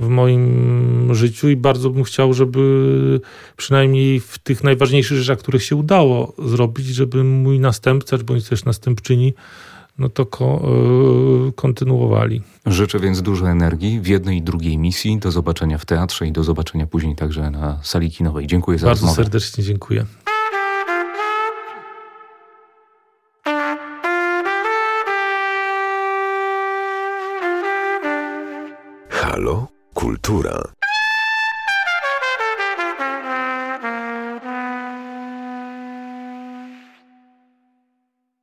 w 0.00 0.08
moim 0.08 1.14
życiu 1.14 1.48
i 1.48 1.56
bardzo 1.56 1.90
bym 1.90 2.04
chciał, 2.04 2.34
żeby 2.34 3.20
przynajmniej 3.56 4.20
w 4.20 4.38
tych 4.38 4.64
najważniejszych 4.64 5.18
rzeczach, 5.18 5.38
których 5.38 5.64
się 5.64 5.76
udało 5.76 6.32
zrobić, 6.44 6.86
żeby 6.86 7.24
mój 7.24 7.58
następca, 7.60 8.18
bądź 8.18 8.48
też 8.48 8.64
następczyni, 8.64 9.34
no 9.98 10.08
to 10.08 10.26
ko 10.26 10.62
e, 11.48 11.52
kontynuowali. 11.52 12.42
Życzę 12.66 12.98
więc 12.98 13.22
dużo 13.22 13.50
energii 13.50 14.00
w 14.00 14.06
jednej 14.06 14.38
i 14.38 14.42
drugiej 14.42 14.78
misji. 14.78 15.18
Do 15.18 15.30
zobaczenia 15.30 15.78
w 15.78 15.86
teatrze 15.86 16.26
i 16.26 16.32
do 16.32 16.44
zobaczenia 16.44 16.86
później 16.86 17.16
także 17.16 17.50
na 17.50 17.78
sali 17.82 18.10
kinowej. 18.10 18.46
Dziękuję 18.46 18.78
za 18.78 18.86
Bardzo 18.86 19.06
rozmowę. 19.06 19.24
serdecznie 19.24 19.64
dziękuję. 19.64 20.06
Halo? 30.10 30.16
Kultura. 30.16 30.79